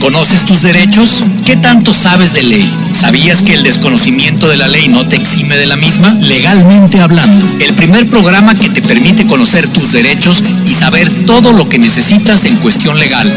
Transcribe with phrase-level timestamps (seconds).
[0.00, 1.24] ¿Conoces tus derechos?
[1.44, 2.74] ¿Qué tanto sabes de ley?
[2.92, 6.10] ¿Sabías que el desconocimiento de la ley no te exime de la misma?
[6.14, 11.68] Legalmente hablando, el primer programa que te permite conocer tus derechos y saber todo lo
[11.68, 13.30] que necesitas en cuestión legal.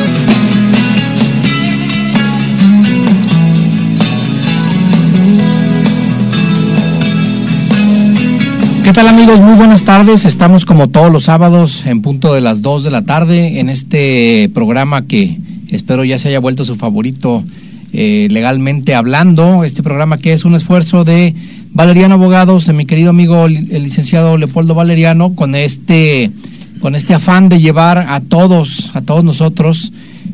[8.83, 9.39] ¿Qué tal amigos?
[9.39, 10.25] Muy buenas tardes.
[10.25, 14.49] Estamos como todos los sábados en punto de las 2 de la tarde en este
[14.53, 15.37] programa que
[15.74, 17.44] espero ya se haya vuelto su favorito
[17.91, 19.63] eh, legalmente hablando.
[19.63, 21.34] Este programa que es un esfuerzo de
[21.72, 26.32] Valeriano Abogados, de mi querido amigo el licenciado Leopoldo Valeriano, con este,
[26.80, 29.91] con este afán de llevar a todos, a todos nosotros,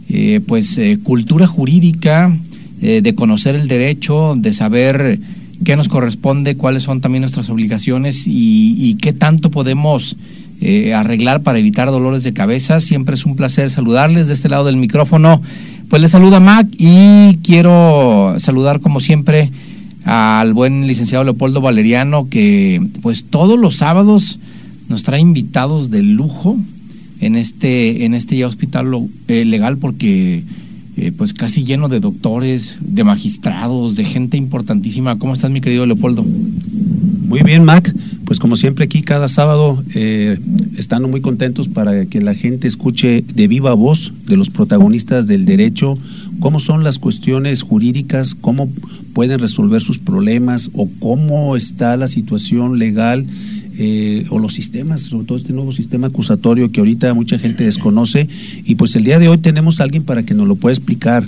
[0.09, 2.37] eh, pues eh, cultura jurídica,
[2.79, 5.20] de conocer el derecho, de saber
[5.65, 10.15] qué nos corresponde, cuáles son también nuestras obligaciones y qué tanto podemos
[10.62, 12.80] eh, arreglar para evitar dolores de cabeza.
[12.80, 15.41] Siempre es un placer saludarles de este lado del micrófono.
[15.90, 19.51] Pues les saluda Mac y quiero saludar como siempre
[20.05, 24.40] al buen licenciado Leopoldo Valeriano que pues todos los sábados
[24.88, 26.57] nos trae invitados de lujo
[27.20, 30.44] en este en este ya hospital eh, legal porque
[30.99, 35.17] eh, pues casi lleno de doctores, de magistrados, de gente importantísima.
[35.17, 36.23] ¿Cómo estás mi querido Leopoldo?
[36.23, 37.93] Muy bien, Mac.
[38.25, 40.39] Pues como siempre aquí cada sábado eh,
[40.77, 45.45] estando muy contentos para que la gente escuche de viva voz de los protagonistas del
[45.45, 45.97] derecho
[46.39, 48.70] cómo son las cuestiones jurídicas, cómo
[49.13, 53.25] pueden resolver sus problemas o cómo está la situación legal
[53.82, 58.27] eh, o los sistemas, sobre todo este nuevo sistema acusatorio que ahorita mucha gente desconoce.
[58.66, 61.24] Y pues el día de hoy tenemos a alguien para que nos lo pueda explicar.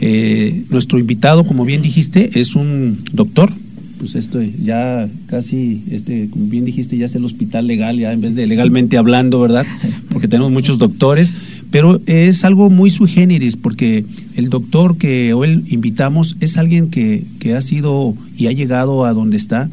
[0.00, 3.52] Eh, nuestro invitado, como bien dijiste, es un doctor,
[3.98, 8.22] pues esto ya casi, este, como bien dijiste, ya es el hospital legal, ya en
[8.22, 9.66] vez de legalmente hablando, ¿verdad?
[10.08, 11.34] Porque tenemos muchos doctores,
[11.70, 14.06] pero es algo muy sui generis, porque
[14.36, 19.12] el doctor que hoy invitamos es alguien que, que ha sido y ha llegado a
[19.12, 19.68] donde está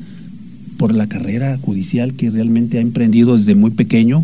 [0.78, 4.23] por la carrera judicial que realmente ha emprendido desde muy pequeño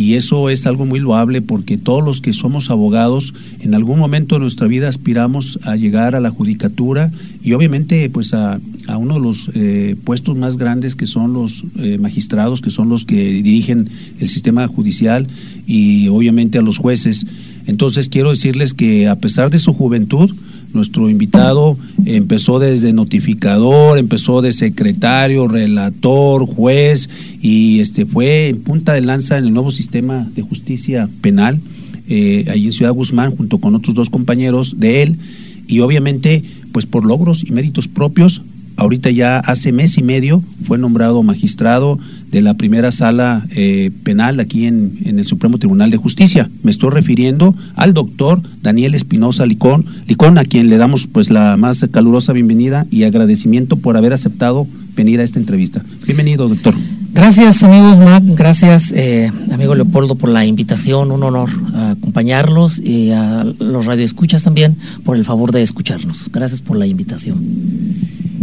[0.00, 4.36] y eso es algo muy loable porque todos los que somos abogados en algún momento
[4.36, 7.12] de nuestra vida aspiramos a llegar a la judicatura
[7.42, 8.60] y obviamente pues a,
[8.96, 13.04] uno de los eh, puestos más grandes que son los eh, magistrados, que son los
[13.04, 13.90] que dirigen
[14.20, 15.26] el sistema judicial
[15.66, 17.26] y obviamente a los jueces.
[17.66, 20.30] Entonces quiero decirles que a pesar de su juventud,
[20.72, 27.08] nuestro invitado empezó desde notificador, empezó de secretario, relator, juez
[27.40, 31.60] y este fue en punta de lanza en el nuevo sistema de justicia penal
[32.08, 35.18] eh, ahí en Ciudad Guzmán junto con otros dos compañeros de él
[35.66, 36.42] y obviamente
[36.72, 38.42] pues por logros y méritos propios
[38.80, 41.98] ahorita ya hace mes y medio fue nombrado magistrado
[42.30, 46.50] de la primera sala eh, penal aquí en, en, el Supremo Tribunal de Justicia.
[46.62, 51.58] Me estoy refiriendo al doctor Daniel Espinosa Licón, Licón, a quien le damos pues la
[51.58, 54.66] más calurosa bienvenida y agradecimiento por haber aceptado
[54.96, 55.84] venir a esta entrevista.
[56.06, 56.74] Bienvenido, doctor.
[57.12, 63.44] Gracias, amigos Mac, gracias, eh, amigo Leopoldo, por la invitación, un honor acompañarlos y a
[63.58, 66.30] los radioescuchas también por el favor de escucharnos.
[66.32, 67.38] Gracias por la invitación.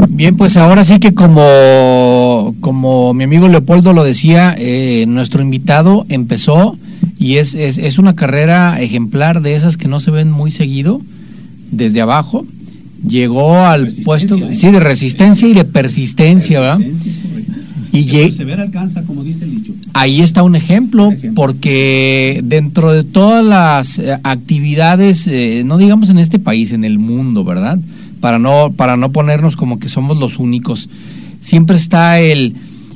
[0.09, 6.05] Bien, pues ahora sí que como, como mi amigo Leopoldo lo decía, eh, nuestro invitado
[6.09, 6.77] empezó
[7.17, 11.01] y es, es, es, una carrera ejemplar de esas que no se ven muy seguido
[11.71, 12.45] desde abajo.
[13.07, 14.53] Llegó al puesto ¿eh?
[14.53, 16.79] sí, de resistencia y de persistencia, ¿verdad?
[17.99, 19.73] Y persevera alcanza, como dice el dicho.
[19.93, 25.77] Ahí está un ejemplo, un ejemplo, porque dentro de todas las eh, actividades, eh, no
[25.77, 27.79] digamos en este país, en el mundo, ¿verdad?
[28.19, 30.89] para no, para no ponernos como que somos los únicos.
[31.39, 32.55] Siempre está el,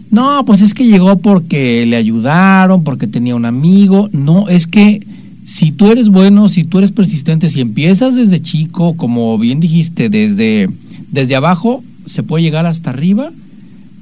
[0.09, 4.09] no, pues es que llegó porque le ayudaron, porque tenía un amigo.
[4.11, 5.05] No, es que
[5.45, 10.09] si tú eres bueno, si tú eres persistente, si empiezas desde chico, como bien dijiste,
[10.09, 10.69] desde,
[11.11, 13.31] desde abajo, se puede llegar hasta arriba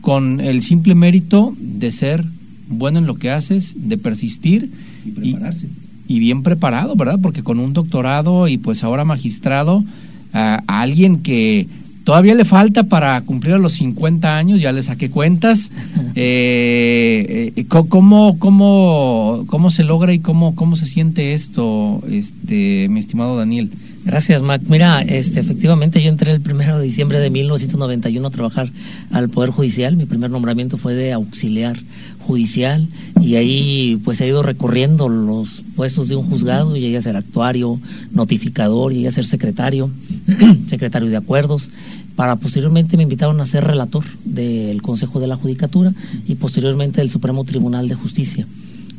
[0.02, 2.26] con el simple mérito de ser
[2.68, 4.72] bueno en lo que haces, de persistir
[5.06, 5.68] y prepararse.
[6.08, 7.20] Y, y bien preparado, ¿verdad?
[7.22, 9.84] Porque con un doctorado y pues ahora magistrado,
[10.34, 11.68] a, a, alguien que
[12.09, 15.72] todavía le falta para cumplir a los 50 años, ya le saqué cuentas,
[16.16, 23.00] eh, eh, ¿cómo, cómo, ¿cómo se logra y cómo, cómo se siente esto, este, mi
[23.00, 23.70] estimado Daniel?
[24.05, 24.61] Gracias, Mac.
[24.67, 28.72] Mira, este, efectivamente yo entré el primero de diciembre de 1991 a trabajar
[29.11, 29.97] al Poder Judicial.
[29.97, 31.78] Mi primer nombramiento fue de auxiliar
[32.25, 32.87] judicial
[33.19, 37.79] y ahí pues he ido recorriendo los puestos de un juzgado, llegué a ser actuario,
[38.11, 39.90] notificador, llegué a ser secretario,
[40.67, 41.69] secretario de acuerdos,
[42.16, 45.93] para posteriormente me invitaron a ser relator del Consejo de la Judicatura
[46.28, 48.47] y posteriormente del Supremo Tribunal de Justicia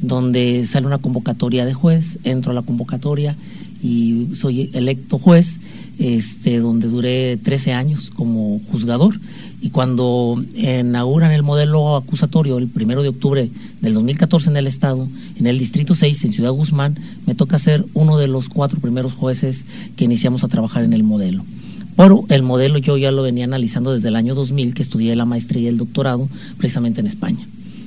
[0.02, 3.36] donde sale una convocatoria de juez, entro a la convocatoria
[3.82, 5.60] y soy electo juez,
[5.98, 9.20] este, donde duré 13 años como juzgador.
[9.60, 13.50] Y cuando inauguran el modelo acusatorio el primero de octubre
[13.80, 17.84] del 2014 en el Estado, en el Distrito 6, en Ciudad Guzmán, me toca ser
[17.94, 19.64] uno de los cuatro primeros jueces
[19.96, 21.44] que iniciamos a trabajar en el modelo.
[21.96, 25.26] Pero el modelo yo ya lo venía analizando desde el año 2000, que estudié la
[25.26, 27.46] maestría y el doctorado precisamente en España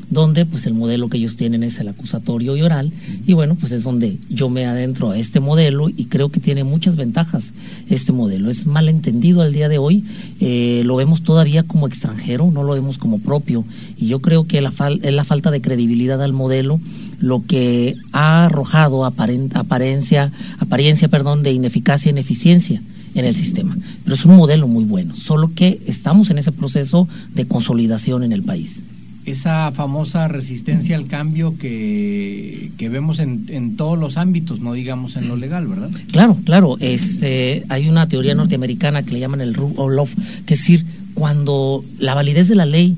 [0.10, 2.92] donde pues el modelo que ellos tienen es el acusatorio y oral
[3.26, 6.64] y bueno pues es donde yo me adentro a este modelo y creo que tiene
[6.64, 7.54] muchas ventajas
[7.90, 10.04] este modelo es mal entendido al día de hoy
[10.40, 13.64] eh, lo vemos todavía como extranjero no lo vemos como propio
[13.98, 16.80] y yo creo que la es la falta de credibilidad al modelo
[17.20, 22.82] lo que ha arrojado apariencia apariencia perdón de ineficacia e ineficiencia
[23.16, 23.78] en el sistema.
[24.04, 28.32] Pero es un modelo muy bueno, solo que estamos en ese proceso de consolidación en
[28.32, 28.84] el país
[29.25, 35.36] esa famosa resistencia al cambio que, vemos en, todos los ámbitos, no digamos en lo
[35.36, 35.90] legal, ¿verdad?
[36.12, 36.78] Claro, claro.
[36.80, 40.08] Este, hay una teoría norteamericana que le llaman el rule of law,
[40.46, 42.98] que es decir, cuando la validez de la ley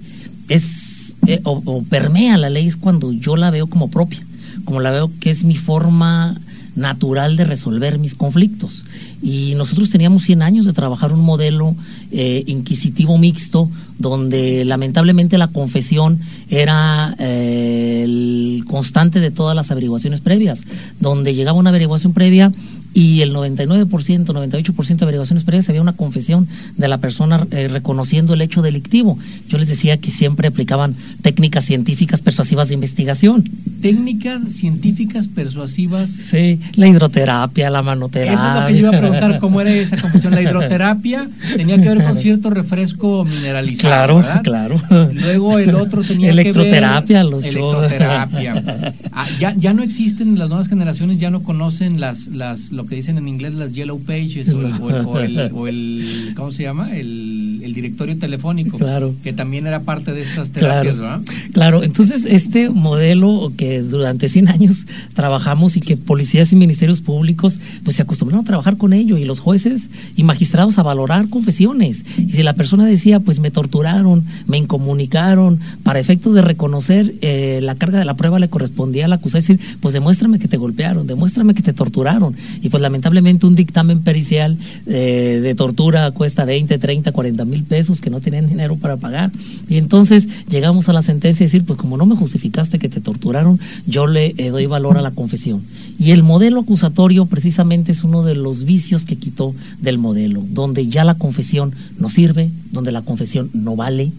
[0.49, 4.23] es eh, o, permea la ley es cuando yo la veo como propia,
[4.63, 6.39] como la veo que es mi forma
[6.75, 8.85] natural de resolver mis conflictos.
[9.23, 11.75] Y nosotros teníamos 100 años de trabajar un modelo
[12.11, 16.19] eh, inquisitivo mixto, donde lamentablemente la confesión
[16.49, 20.65] era eh, el constante de todas las averiguaciones previas,
[20.99, 22.51] donde llegaba una averiguación previa
[22.95, 23.87] y el 99%,
[24.25, 26.47] 98% de averiguaciones previas había una confesión
[26.77, 29.19] de la persona eh, reconociendo el hecho delictivo.
[29.49, 33.43] Yo les decía que siempre aplicaban técnicas científicas persuasivas de investigación.
[33.81, 36.09] Técnicas científicas persuasivas.
[36.09, 38.33] Sí, la hidroterapia, la manoterapia.
[38.33, 40.33] Eso es lo que yo iba a preguntar, ¿cómo era esa confesión?
[40.33, 44.21] La hidroterapia tenía que ver con cierto refresco mineralizado.
[44.41, 45.11] Claro, claro.
[45.11, 47.45] Luego el otro tenía electroterapia, que ver...
[47.45, 48.93] Electroterapia.
[49.11, 53.17] Ah, ya, ya no existen, las nuevas generaciones ya no conocen las, las que dicen
[53.17, 56.95] en inglés las yellow pages o el, ¿cómo se llama?
[56.95, 57.34] El,
[57.65, 59.15] el, directorio telefónico, claro.
[59.23, 61.23] que también era parte de estas terapias, claro.
[61.51, 67.59] Claro, entonces este modelo que durante 100 años trabajamos y que policías y ministerios públicos
[67.83, 72.05] pues se acostumbraron a trabajar con ello y los jueces y magistrados a valorar confesiones.
[72.17, 77.59] Y si la persona decía, pues me torturaron, me incomunicaron, para efecto de reconocer eh,
[77.61, 81.07] la carga de la prueba le correspondía al acusado decir, pues demuéstrame que te golpearon,
[81.07, 82.35] demuéstrame que te torturaron.
[82.61, 84.57] Y pues lamentablemente un dictamen pericial
[84.87, 89.31] eh, de tortura cuesta 20, 30, 40 mil pesos que no tienen dinero para pagar.
[89.67, 93.01] Y entonces llegamos a la sentencia y decir, pues como no me justificaste que te
[93.01, 95.63] torturaron, yo le eh, doy valor a la confesión.
[95.99, 100.87] Y el modelo acusatorio precisamente es uno de los vicios que quitó del modelo, donde
[100.87, 104.11] ya la confesión no sirve, donde la confesión no vale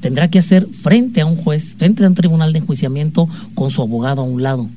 [0.00, 3.80] tendrá que hacer frente a un juez, frente a un tribunal de enjuiciamiento con su
[3.80, 4.68] abogado a un lado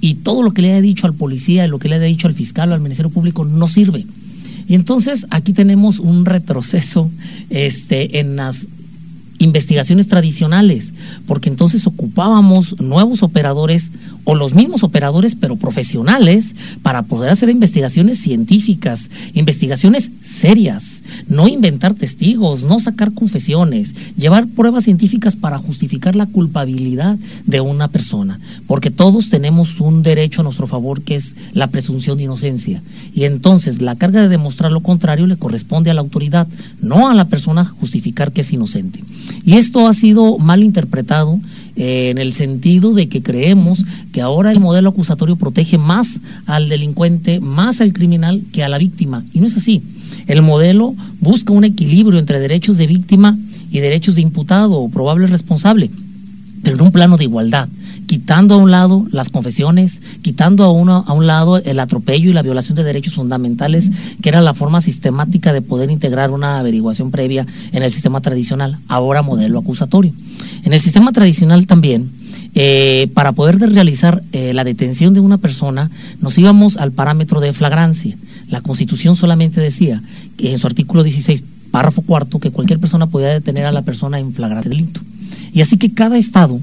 [0.00, 2.34] y todo lo que le haya dicho al policía, lo que le haya dicho al
[2.34, 4.06] fiscal o al Ministerio Público no sirve.
[4.68, 7.10] Y entonces aquí tenemos un retroceso
[7.48, 8.66] este, en las
[9.38, 10.94] investigaciones tradicionales,
[11.26, 13.92] porque entonces ocupábamos nuevos operadores
[14.24, 21.94] o los mismos operadores, pero profesionales, para poder hacer investigaciones científicas, investigaciones serias, no inventar
[21.94, 28.90] testigos, no sacar confesiones, llevar pruebas científicas para justificar la culpabilidad de una persona, porque
[28.90, 32.82] todos tenemos un derecho a nuestro favor que es la presunción de inocencia.
[33.14, 36.48] Y entonces la carga de demostrar lo contrario le corresponde a la autoridad,
[36.80, 39.02] no a la persona justificar que es inocente.
[39.44, 41.40] Y esto ha sido mal interpretado
[41.76, 46.68] eh, en el sentido de que creemos que ahora el modelo acusatorio protege más al
[46.68, 49.24] delincuente, más al criminal que a la víctima.
[49.32, 49.82] Y no es así.
[50.26, 53.38] El modelo busca un equilibrio entre derechos de víctima
[53.70, 55.90] y derechos de imputado o probable responsable,
[56.62, 57.68] pero en un plano de igualdad
[58.08, 62.32] quitando a un lado las confesiones, quitando a, uno, a un lado el atropello y
[62.32, 63.90] la violación de derechos fundamentales,
[64.22, 68.78] que era la forma sistemática de poder integrar una averiguación previa en el sistema tradicional,
[68.88, 70.14] ahora modelo acusatorio.
[70.64, 72.10] En el sistema tradicional también,
[72.54, 77.52] eh, para poder realizar eh, la detención de una persona, nos íbamos al parámetro de
[77.52, 78.16] flagrancia.
[78.48, 80.02] La Constitución solamente decía
[80.38, 84.18] que en su artículo 16, párrafo cuarto, que cualquier persona podía detener a la persona
[84.18, 85.00] en flagrante delito.
[85.52, 86.60] Y así que cada estado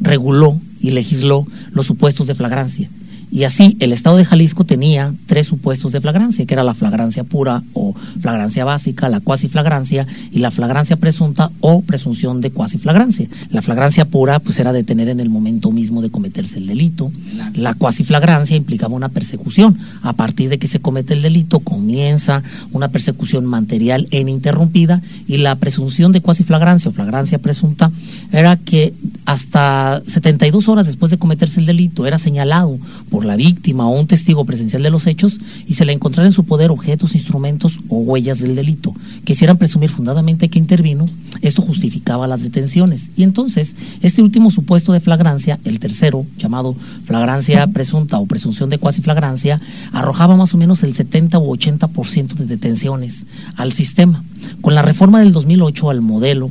[0.00, 2.90] reguló y legisló los supuestos de flagrancia.
[3.32, 7.24] Y así el Estado de Jalisco tenía tres supuestos de flagrancia, que era la flagrancia
[7.24, 12.78] pura o flagrancia básica, la cuasi flagrancia y la flagrancia presunta o presunción de cuasi
[12.78, 13.28] flagrancia.
[13.50, 17.12] La flagrancia pura pues era detener en el momento mismo de cometerse el delito.
[17.54, 19.78] La cuasi flagrancia implicaba una persecución.
[20.02, 25.36] A partir de que se comete el delito comienza una persecución material e ininterrumpida y
[25.36, 27.92] la presunción de cuasi flagrancia o flagrancia presunta
[28.32, 28.92] era que
[29.24, 32.78] hasta 72 horas después de cometerse el delito era señalado
[33.10, 36.26] por por la víctima o un testigo presencial de los hechos y se le encontrara
[36.26, 38.94] en su poder objetos, instrumentos o huellas del delito
[39.26, 41.04] que presumir fundadamente que intervino,
[41.42, 43.10] esto justificaba las detenciones.
[43.16, 46.74] Y entonces, este último supuesto de flagrancia, el tercero, llamado
[47.04, 49.60] flagrancia presunta o presunción de cuasi flagrancia,
[49.92, 54.24] arrojaba más o menos el 70 u 80% de detenciones al sistema.
[54.62, 56.50] Con la reforma del 2008 al modelo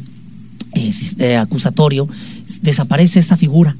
[0.73, 2.07] eh, eh, acusatorio,
[2.61, 3.75] desaparece esta figura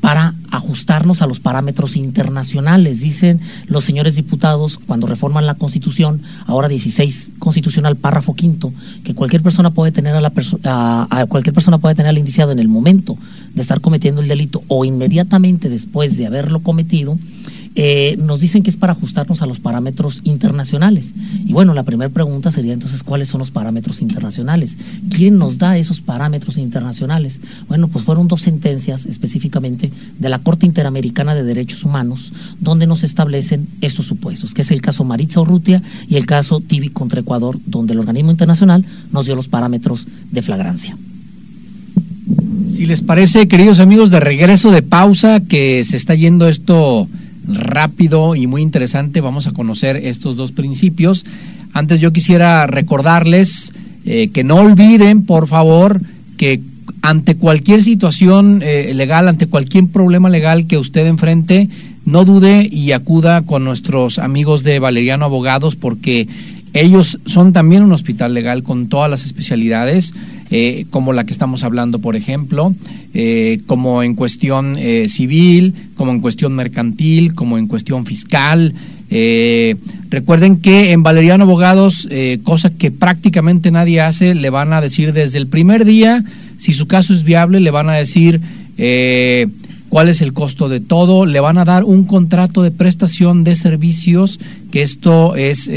[0.00, 3.00] para ajustarnos a los parámetros internacionales.
[3.00, 8.72] Dicen los señores diputados cuando reforman la Constitución, ahora 16 constitucional, párrafo quinto,
[9.04, 10.32] que cualquier persona puede tener a, la
[10.64, 13.18] a, cualquier persona puede tener al indiciado en el momento
[13.54, 17.18] de estar cometiendo el delito o inmediatamente después de haberlo cometido
[17.80, 21.14] eh, nos dicen que es para ajustarnos a los parámetros internacionales.
[21.46, 24.76] Y bueno, la primera pregunta sería entonces, ¿cuáles son los parámetros internacionales?
[25.14, 27.40] ¿Quién nos da esos parámetros internacionales?
[27.68, 33.04] Bueno, pues fueron dos sentencias específicamente de la Corte Interamericana de Derechos Humanos, donde nos
[33.04, 37.60] establecen estos supuestos, que es el caso Maritza Urrutia y el caso Tibi contra Ecuador,
[37.64, 40.98] donde el organismo internacional nos dio los parámetros de flagrancia.
[42.72, 47.06] Si les parece, queridos amigos, de regreso de pausa, que se está yendo esto
[47.48, 49.20] rápido y muy interesante.
[49.20, 51.24] Vamos a conocer estos dos principios.
[51.72, 53.72] Antes yo quisiera recordarles
[54.04, 56.00] eh, que no olviden, por favor,
[56.36, 56.60] que
[57.02, 61.68] ante cualquier situación eh, legal, ante cualquier problema legal que usted enfrente,
[62.04, 66.26] no dude y acuda con nuestros amigos de Valeriano Abogados porque
[66.72, 70.14] ellos son también un hospital legal con todas las especialidades.
[70.50, 72.74] Eh, como la que estamos hablando, por ejemplo,
[73.12, 78.72] eh, como en cuestión eh, civil, como en cuestión mercantil, como en cuestión fiscal.
[80.10, 82.08] recuerden que en Valeriano Abogados,
[82.44, 86.24] cosa que prácticamente nadie hace, le van a decir desde el primer día,
[86.56, 88.40] si su caso es viable, le van a decir
[89.88, 93.56] cuál es el costo de todo, le van a dar un contrato de prestación de
[93.56, 94.38] servicios,
[94.70, 95.70] que esto es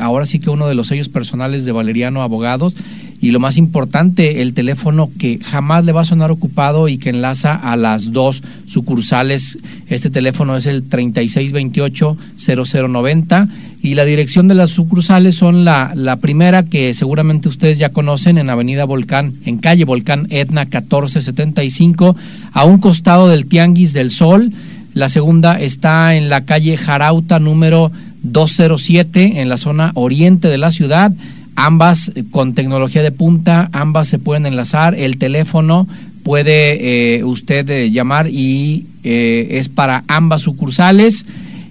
[0.00, 2.74] ahora sí que uno de los sellos personales de Valeriano Abogados
[3.20, 7.10] y lo más importante, el teléfono que jamás le va a sonar ocupado y que
[7.10, 9.58] enlaza a las dos sucursales.
[9.88, 13.48] Este teléfono es el 3628-0090
[13.82, 18.38] y la dirección de las sucursales son la, la primera que seguramente ustedes ya conocen
[18.38, 22.14] en Avenida Volcán, en calle Volcán Etna 1475,
[22.52, 24.52] a un costado del Tianguis del Sol.
[24.94, 27.90] La segunda está en la calle Jarauta número
[28.22, 31.12] 207 en la zona oriente de la ciudad
[31.58, 35.88] ambas eh, con tecnología de punta, ambas se pueden enlazar, el teléfono
[36.22, 41.24] puede eh, usted eh, llamar y es para ambas sucursales.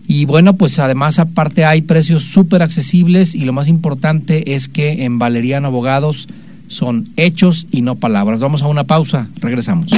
[0.07, 5.03] Y bueno, pues además aparte hay precios súper accesibles y lo más importante es que
[5.03, 6.27] en Valeriano Abogados
[6.67, 8.41] son hechos y no palabras.
[8.41, 9.91] Vamos a una pausa, regresamos.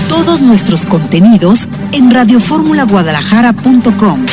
[0.08, 4.26] Todos nuestros contenidos en radioformulaguadalajara.com.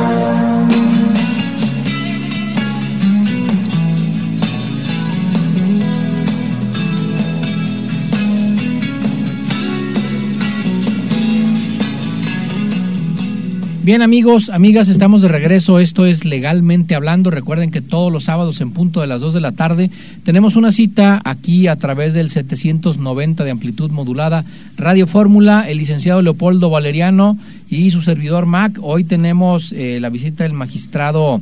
[13.90, 15.80] Bien amigos, amigas, estamos de regreso.
[15.80, 17.32] Esto es Legalmente Hablando.
[17.32, 19.90] Recuerden que todos los sábados en punto de las 2 de la tarde
[20.24, 24.46] tenemos una cita aquí a través del 790 de amplitud modulada
[24.78, 28.78] Radio Fórmula, el licenciado Leopoldo Valeriano y su servidor Mac.
[28.80, 31.42] Hoy tenemos eh, la visita del magistrado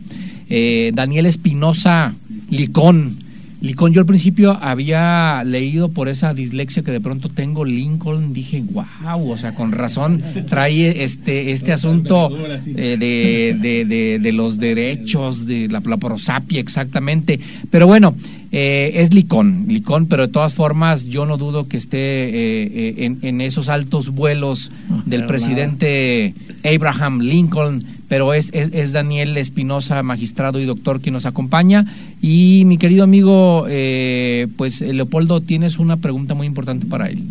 [0.49, 2.15] eh, Daniel Espinosa
[2.49, 3.26] Licón
[3.59, 8.63] Lincoln, yo al principio había leído por esa dislexia que de pronto tengo Lincoln, dije,
[8.71, 12.29] wow, o sea, con razón trae este, este asunto
[12.67, 17.39] eh, de, de, los derechos, de la, prosapia exactamente.
[17.71, 18.13] Pero bueno,
[18.51, 23.19] eh, es Licón, Licón, pero de todas formas yo no dudo que esté eh, en,
[23.23, 24.69] en, esos altos vuelos
[25.05, 31.85] del presidente Abraham Lincoln pero es, es, Daniel Espinosa, magistrado y doctor, quien nos acompaña.
[32.21, 37.23] Y mi querido amigo, eh, pues Leopoldo, tienes una pregunta muy importante para él.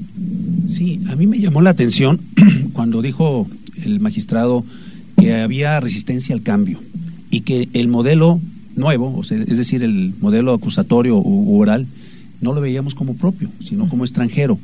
[0.67, 2.21] Sí, a mí me llamó la atención
[2.73, 3.49] cuando dijo
[3.85, 4.65] el magistrado
[5.19, 6.81] que había resistencia al cambio
[7.31, 8.41] y que el modelo
[8.75, 11.87] nuevo, o sea, es decir, el modelo acusatorio u oral,
[12.41, 14.59] no lo veíamos como propio, sino como extranjero.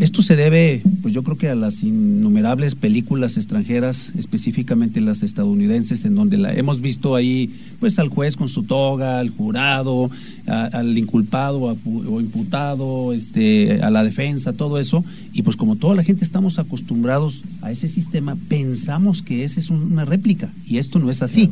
[0.00, 6.04] Esto se debe, pues yo creo que a las innumerables películas extranjeras, específicamente las estadounidenses,
[6.04, 7.50] en donde la hemos visto ahí,
[7.80, 10.10] pues al juez con su toga, al jurado,
[10.46, 16.02] al inculpado o imputado, este, a la defensa, todo eso, y pues como toda la
[16.02, 21.10] gente estamos acostumbrados a ese sistema, pensamos que esa es una réplica, y esto no
[21.10, 21.50] es así.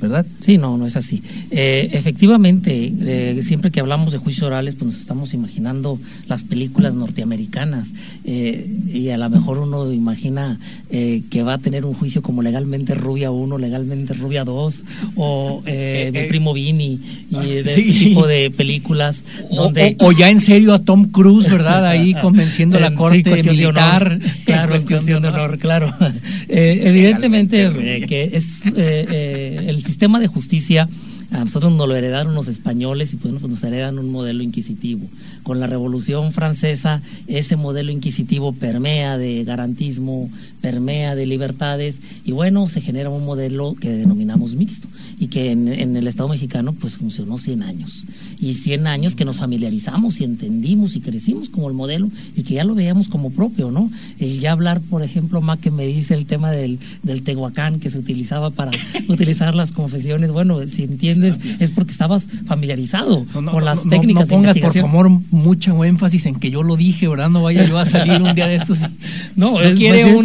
[0.00, 0.26] ¿Verdad?
[0.40, 1.22] Sí, no, no es así.
[1.50, 6.94] Eh, efectivamente, eh, siempre que hablamos de juicios orales, pues nos estamos imaginando las películas
[6.94, 7.92] norteamericanas
[8.24, 12.94] eh, y a lo mejor uno imagina que va a tener un juicio como legalmente
[12.94, 14.84] Rubia 1, legalmente Rubia 2
[15.16, 16.98] o Mi Primo Vini
[17.30, 19.24] y de ese tipo de películas.
[19.54, 19.96] Donde...
[20.00, 21.86] O, ya en serio a Tom Cruise, ¿verdad?
[21.86, 24.18] Ahí convenciendo a la corte militar.
[24.44, 25.92] claro, en cuestión de honor, claro.
[26.48, 30.86] evidentemente que es el sistema de justicia
[31.30, 35.06] a nosotros nos lo heredaron los españoles y pues, pues nos heredan un modelo inquisitivo.
[35.42, 40.30] Con la Revolución Francesa, ese modelo inquisitivo permea de garantismo,
[40.62, 44.88] permea de libertades y bueno, se genera un modelo que denominamos mixto
[45.20, 48.06] y que en, el Estado mexicano pues funcionó 100 años.
[48.40, 52.54] Y 100 años que nos familiarizamos y entendimos y crecimos como el modelo y que
[52.54, 53.90] ya lo veíamos como propio, ¿no?
[54.18, 57.90] El ya hablar, por ejemplo, más que me dice el tema del, del Tehuacán que
[57.90, 58.70] se utilizaba para
[59.08, 64.28] utilizar las confesiones, bueno, si entiendes es porque estabas familiarizado con las técnicas.
[64.30, 67.30] No, pongas, por favor, mucho énfasis en que yo lo dije, ¿verdad?
[67.30, 68.78] No vaya yo a salir un día de estos.
[69.36, 70.16] No, quiere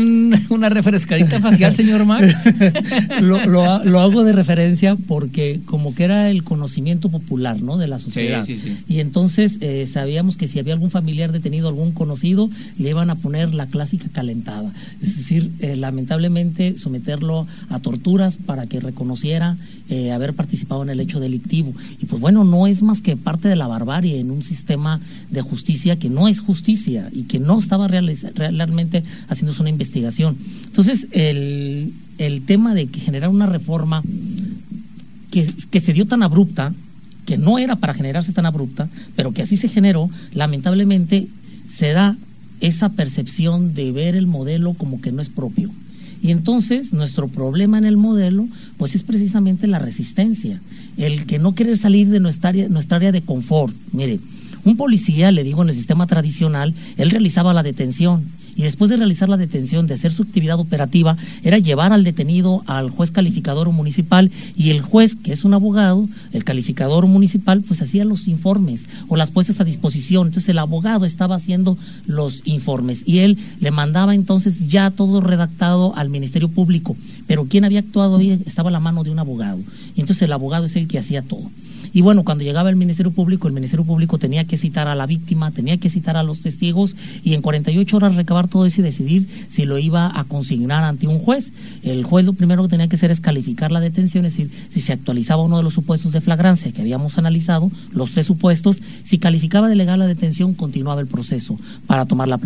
[0.50, 2.24] una refrescadita facial, señor Mac?
[3.22, 7.78] lo, hago de referencia porque como que era el conocimiento popular, ¿no?
[7.78, 8.46] De la sociedad.
[8.88, 13.16] Y entonces eh, sabíamos que si había algún familiar detenido, algún conocido, le iban a
[13.16, 14.72] poner la clásica calentada.
[15.02, 19.58] Es decir, eh, lamentablemente someterlo a torturas para que reconociera
[19.90, 21.74] eh, haber participado en el hecho delictivo.
[22.02, 25.42] Y pues bueno, no es más que parte de la barbarie en un sistema de
[25.42, 30.23] justicia que no es justicia y que no estaba realmente haciéndose una investigación.
[30.30, 34.04] Entonces, el, el tema de que generar una reforma
[35.32, 36.74] que, que se dio tan abrupta,
[37.26, 41.28] que no era para generarse tan abrupta, pero que así se generó, lamentablemente
[41.68, 42.18] se da
[42.62, 45.72] esa percepción de ver el modelo como que no es propio.
[46.22, 50.62] Y entonces nuestro problema en el modelo, pues es precisamente la resistencia,
[50.96, 53.76] el que no querer salir de nuestra área, nuestra área de confort.
[53.92, 54.20] Mire,
[54.64, 58.24] un policía, le digo, en el sistema tradicional, él realizaba la detención
[58.56, 62.64] y después de realizar la detención, de hacer su actividad operativa, era llevar al detenido
[62.68, 67.82] al juez calificador municipal y el juez, que es un abogado, el calificador municipal, pues
[67.82, 70.28] hacía los informes o las puestas a disposición.
[70.28, 75.96] Entonces el abogado estaba haciendo los informes y él le mandaba entonces ya todo redactado
[75.96, 76.96] al Ministerio Público.
[77.28, 79.60] Pero quien había actuado ahí estaba a la mano de un abogado.
[79.96, 81.50] Y entonces el abogado es el que hacía todo.
[81.94, 85.06] Y bueno, cuando llegaba el Ministerio Público, el Ministerio Público tenía que citar a la
[85.06, 88.84] víctima, tenía que citar a los testigos y en 48 horas recabar todo eso y
[88.84, 91.54] decidir si lo iba a consignar ante un juez.
[91.84, 94.80] El juez lo primero que tenía que hacer es calificar la detención, es decir, si
[94.80, 99.20] se actualizaba uno de los supuestos de flagrancia que habíamos analizado, los tres supuestos, si
[99.20, 102.40] calificaba de legal la detención, continuaba el proceso para tomar la,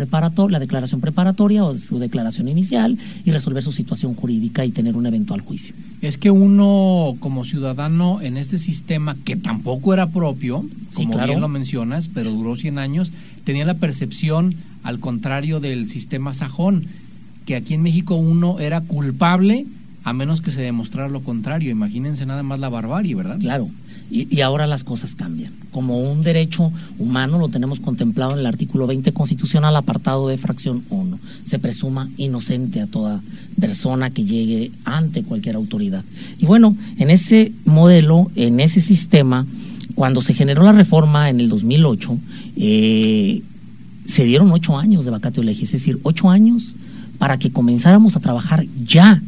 [0.50, 5.06] la declaración preparatoria o su declaración inicial y resolver su situación jurídica y tener un
[5.06, 5.74] eventual juicio.
[6.02, 11.48] Es que uno como ciudadano en este sistema que tampoco era propio, como bien lo
[11.48, 13.12] mencionas, pero duró 100 años,
[13.44, 16.86] tenía la percepción, al contrario del sistema sajón,
[17.46, 19.66] que aquí en México uno era culpable
[20.04, 21.70] a menos que se demostrara lo contrario.
[21.70, 23.38] Imagínense nada más la barbarie, ¿verdad?
[23.38, 23.68] Claro.
[24.10, 25.52] Y, ahora las cosas cambian.
[25.70, 30.84] Como un derecho humano lo tenemos contemplado en el artículo 20 constitucional, apartado de fracción
[30.88, 31.18] 1.
[31.44, 33.20] Se presuma inocente a toda
[33.60, 36.04] persona que llegue ante cualquier autoridad.
[36.38, 39.46] Y bueno, en ese modelo, en ese sistema,
[39.94, 42.18] cuando se generó la reforma en el 2008,
[42.56, 43.42] eh,
[44.06, 46.74] se dieron ocho años de vacatio legis, es decir, ocho años
[47.18, 49.20] para que comenzáramos a trabajar ya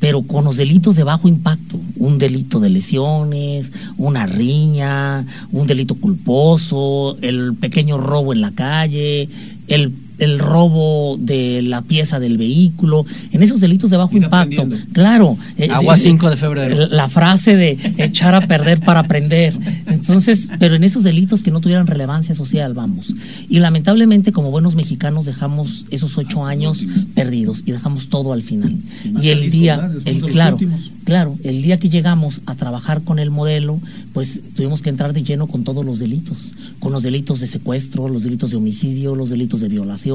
[0.00, 5.94] pero con los delitos de bajo impacto, un delito de lesiones, una riña, un delito
[5.96, 9.28] culposo, el pequeño robo en la calle,
[9.66, 14.68] el el robo de la pieza del vehículo, en esos delitos de bajo impacto.
[14.92, 15.36] Claro.
[15.56, 16.86] Eh, Agua 5 eh, de febrero.
[16.88, 19.54] La frase de echar a perder para aprender.
[19.86, 23.14] Entonces, pero en esos delitos que no tuvieran relevancia social, vamos.
[23.48, 28.76] Y lamentablemente, como buenos mexicanos, dejamos esos ocho años perdidos y dejamos todo al final.
[29.22, 30.58] Y, el día, el, claro,
[31.04, 33.80] claro, el día que llegamos a trabajar con el modelo,
[34.12, 38.08] pues tuvimos que entrar de lleno con todos los delitos, con los delitos de secuestro,
[38.08, 40.07] los delitos de homicidio, los delitos de violación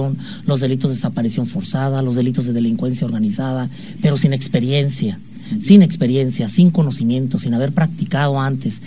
[0.45, 3.69] los delitos de desaparición forzada, los delitos de delincuencia organizada,
[4.01, 5.19] pero sin experiencia
[5.62, 8.82] sin experiencia, sin conocimiento, sin haber practicado antes.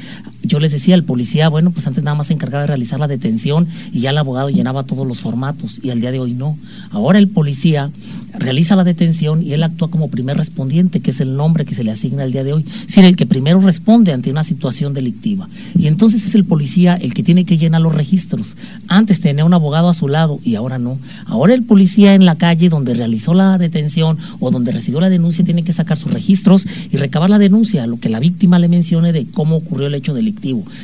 [0.47, 3.09] Yo les decía al policía, bueno, pues antes nada más se encargaba de realizar la
[3.09, 6.57] detención y ya el abogado llenaba todos los formatos y al día de hoy no.
[6.91, 7.91] Ahora el policía
[8.39, 11.83] realiza la detención y él actúa como primer respondiente, que es el nombre que se
[11.83, 15.49] le asigna el día de hoy, sin el que primero responde ante una situación delictiva.
[15.77, 18.57] Y entonces es el policía el que tiene que llenar los registros.
[18.89, 20.99] Antes tenía un abogado a su lado y ahora no.
[21.27, 25.45] Ahora el policía en la calle donde realizó la detención o donde recibió la denuncia
[25.45, 29.13] tiene que sacar sus registros y recabar la denuncia, lo que la víctima le mencione
[29.13, 30.36] de cómo ocurrió el hecho delictivo.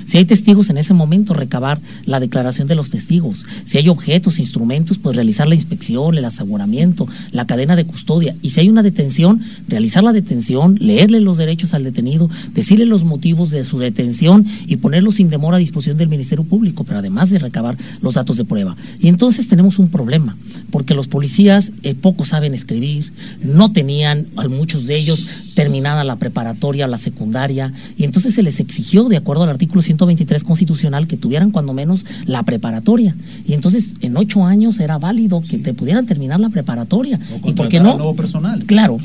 [0.06, 3.46] Si hay testigos en ese momento, recabar la declaración de los testigos.
[3.64, 8.34] Si hay objetos, instrumentos, pues realizar la inspección, el aseguramiento, la cadena de custodia.
[8.42, 13.04] Y si hay una detención, realizar la detención, leerle los derechos al detenido, decirle los
[13.04, 17.30] motivos de su detención y ponerlos sin demora a disposición del Ministerio Público, pero además
[17.30, 18.76] de recabar los datos de prueba.
[19.00, 20.36] Y entonces tenemos un problema,
[20.70, 23.12] porque los policías eh, poco saben escribir,
[23.42, 28.60] no tenían, a muchos de ellos, terminada la preparatoria, la secundaria, y entonces se les
[28.60, 33.14] exigió, de acuerdo al artículo 123 constitucional, que tuvieran cuando menos la preparatoria.
[33.46, 37.18] Y entonces en ocho años era válido que te pudieran terminar la preparatoria.
[37.44, 37.96] ¿Y por qué no?
[37.96, 38.64] Nuevo personal.
[38.64, 38.98] Claro.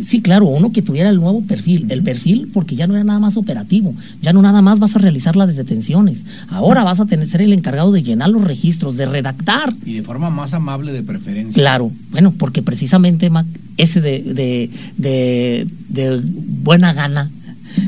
[0.00, 3.18] Sí, claro, uno que tuviera el nuevo perfil, el perfil porque ya no era nada
[3.18, 7.28] más operativo, ya no nada más vas a realizar las detenciones, ahora vas a tener
[7.28, 9.74] ser el encargado de llenar los registros, de redactar.
[9.84, 11.60] Y de forma más amable de preferencia.
[11.60, 13.30] Claro, bueno, porque precisamente
[13.76, 17.30] ese de, de, de buena gana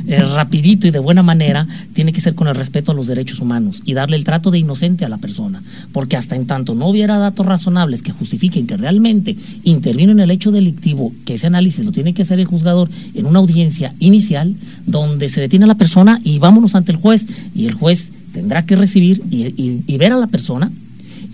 [0.07, 3.41] eh, rapidito y de buena manera, tiene que ser con el respeto a los derechos
[3.41, 5.63] humanos y darle el trato de inocente a la persona.
[5.93, 10.31] Porque hasta en tanto no hubiera datos razonables que justifiquen que realmente intervino en el
[10.31, 14.55] hecho delictivo, que ese análisis lo tiene que hacer el juzgador en una audiencia inicial,
[14.87, 17.27] donde se detiene a la persona y vámonos ante el juez.
[17.55, 20.71] Y el juez tendrá que recibir y ver a la persona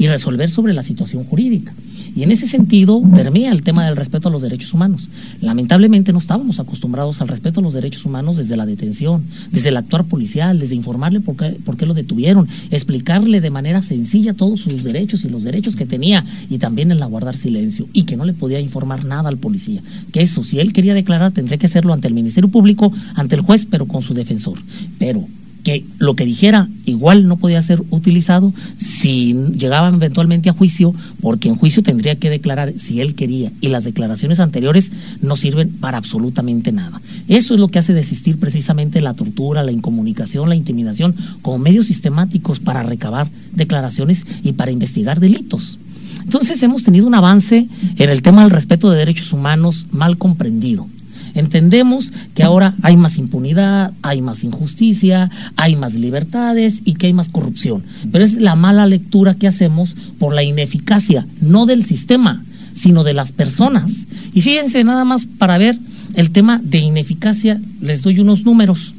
[0.00, 1.74] y resolver sobre la situación jurídica.
[2.16, 5.10] Y en ese sentido permea el tema del respeto a los derechos humanos.
[5.42, 9.76] Lamentablemente no estábamos acostumbrados al respeto a los derechos humanos desde la detención, desde el
[9.76, 14.60] actuar policial, desde informarle por qué, por qué lo detuvieron, explicarle de manera sencilla todos
[14.60, 18.24] sus derechos y los derechos que tenía y también el aguardar silencio y que no
[18.24, 19.82] le podía informar nada al policía.
[20.12, 23.42] Que eso, si él quería declarar, tendría que hacerlo ante el Ministerio Público, ante el
[23.42, 24.58] juez, pero con su defensor.
[24.98, 25.26] Pero
[25.62, 31.48] que lo que dijera igual no podía ser utilizado si llegaban eventualmente a juicio, porque
[31.48, 35.98] en juicio tendría que declarar si él quería y las declaraciones anteriores no sirven para
[35.98, 37.00] absolutamente nada.
[37.28, 41.86] Eso es lo que hace desistir precisamente la tortura, la incomunicación, la intimidación como medios
[41.86, 45.78] sistemáticos para recabar declaraciones y para investigar delitos.
[46.22, 50.86] Entonces hemos tenido un avance en el tema del respeto de derechos humanos mal comprendido.
[51.34, 57.12] Entendemos que ahora hay más impunidad, hay más injusticia, hay más libertades y que hay
[57.12, 57.82] más corrupción.
[58.10, 63.14] Pero es la mala lectura que hacemos por la ineficacia, no del sistema, sino de
[63.14, 64.06] las personas.
[64.32, 65.78] Y fíjense nada más para ver
[66.14, 68.94] el tema de ineficacia, les doy unos números.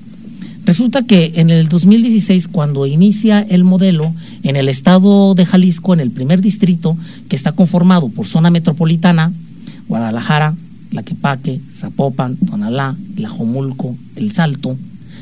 [0.65, 4.13] Resulta que en el 2016, cuando inicia el modelo
[4.43, 6.97] en el estado de Jalisco, en el primer distrito,
[7.29, 9.33] que está conformado por zona metropolitana,
[9.87, 10.55] Guadalajara,
[11.03, 14.77] Quepaque, Zapopan, Tonalá, Tlajomulco, El Salto,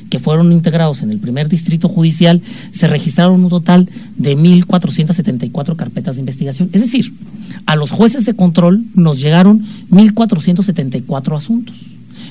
[0.10, 6.16] que fueron integrados en el primer distrito judicial, se registraron un total de 1.474 carpetas
[6.16, 6.72] de investigación.
[6.74, 7.14] Es decir,
[7.66, 11.76] a los jueces de control nos llegaron 1.474 asuntos.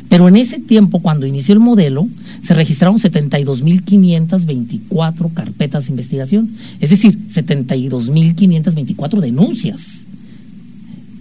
[0.08, 2.08] Pero en ese tiempo, cuando inició el modelo,
[2.40, 6.50] se registraron 72.524 carpetas de investigación.
[6.80, 10.08] Es decir, 72.524 denuncias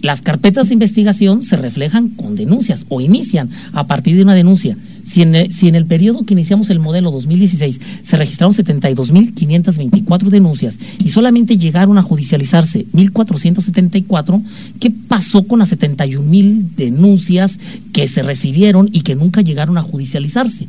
[0.01, 4.77] las carpetas de investigación se reflejan con denuncias o inician a partir de una denuncia.
[5.03, 11.57] Si en, el, periodo que iniciamos el modelo 2016 se registraron 72.524 denuncias y solamente
[11.57, 14.43] llegaron a judicializarse 1.474,
[14.79, 17.59] ¿qué pasó con las 71.000 denuncias
[17.93, 20.67] que se recibieron y que nunca llegaron a judicializarse?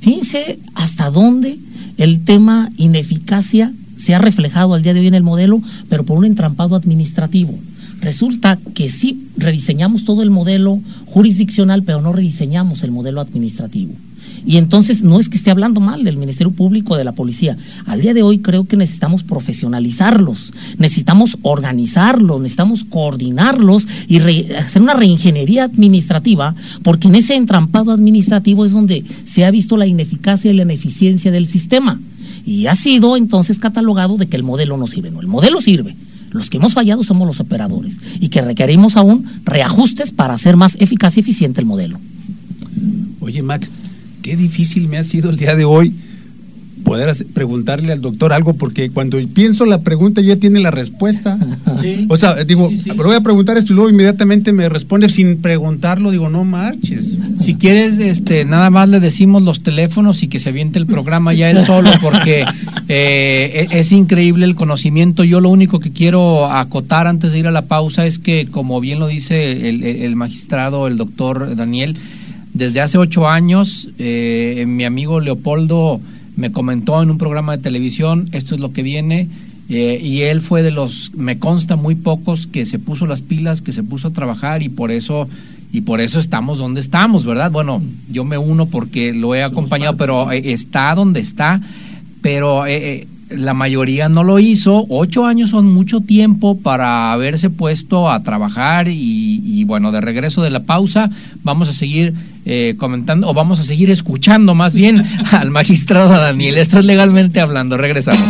[0.00, 1.58] Fíjense hasta dónde
[1.96, 6.18] el tema ineficacia se ha reflejado al día de hoy en el modelo, pero por
[6.18, 7.58] un entrampado administrativo.
[8.00, 13.94] Resulta que sí rediseñamos todo el modelo jurisdiccional, pero no rediseñamos el modelo administrativo.
[14.46, 17.56] Y entonces no es que esté hablando mal del Ministerio Público de la policía.
[17.86, 24.18] Al día de hoy creo que necesitamos profesionalizarlos, necesitamos organizarlos, necesitamos coordinarlos y
[24.52, 29.86] hacer una reingeniería administrativa, porque en ese entrampado administrativo es donde se ha visto la
[29.86, 32.00] ineficacia y la ineficiencia del sistema.
[32.46, 35.10] Y ha sido entonces catalogado de que el modelo no sirve.
[35.10, 35.96] No, el modelo sirve.
[36.30, 40.76] Los que hemos fallado somos los operadores y que requerimos aún reajustes para hacer más
[40.80, 41.98] eficaz y eficiente el modelo.
[43.20, 43.68] Oye, Mac,
[44.28, 45.94] qué difícil me ha sido el día de hoy
[46.84, 51.38] poder preguntarle al doctor algo porque cuando pienso la pregunta ya tiene la respuesta.
[52.08, 56.28] O sea, digo, voy a preguntar esto y luego inmediatamente me responde sin preguntarlo, digo,
[56.28, 57.16] no marches.
[57.38, 61.32] Si quieres, este, nada más le decimos los teléfonos y que se aviente el programa
[61.34, 62.44] ya él solo porque
[62.88, 65.22] eh, e-, es, increíble el conocimiento.
[65.22, 68.80] Yo lo único que quiero acotar antes de ir a la pausa es que, como
[68.80, 71.96] bien lo dice el magistrado, el doctor Daniel,
[72.58, 76.00] desde hace ocho años, eh, mi amigo Leopoldo
[76.34, 79.28] me comentó en un programa de televisión, esto es lo que viene,
[79.68, 83.62] eh, y él fue de los, me consta, muy pocos que se puso las pilas,
[83.62, 85.28] que se puso a trabajar y por eso
[85.70, 87.52] y por eso estamos donde estamos, ¿verdad?
[87.52, 91.60] Bueno, yo me uno porque lo he acompañado, pero eh, está donde está,
[92.22, 92.64] pero
[93.30, 94.86] la mayoría no lo hizo.
[94.88, 100.50] Ocho años son mucho tiempo para haberse puesto a trabajar y, bueno, de regreso de
[100.50, 101.10] la pausa
[101.42, 102.14] vamos a seguir
[102.44, 106.58] eh, comentando o vamos a seguir escuchando más bien al magistrado Daniel.
[106.58, 107.76] Esto es legalmente hablando.
[107.76, 108.28] Regresamos.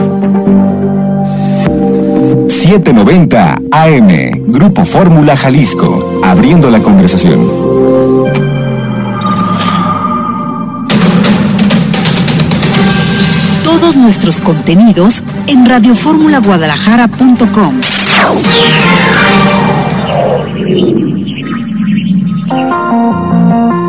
[2.48, 4.08] 790 AM,
[4.48, 7.50] Grupo Fórmula Jalisco, abriendo la conversación.
[13.64, 17.82] Todos nuestros contenidos en radioformulaguadalajara.com.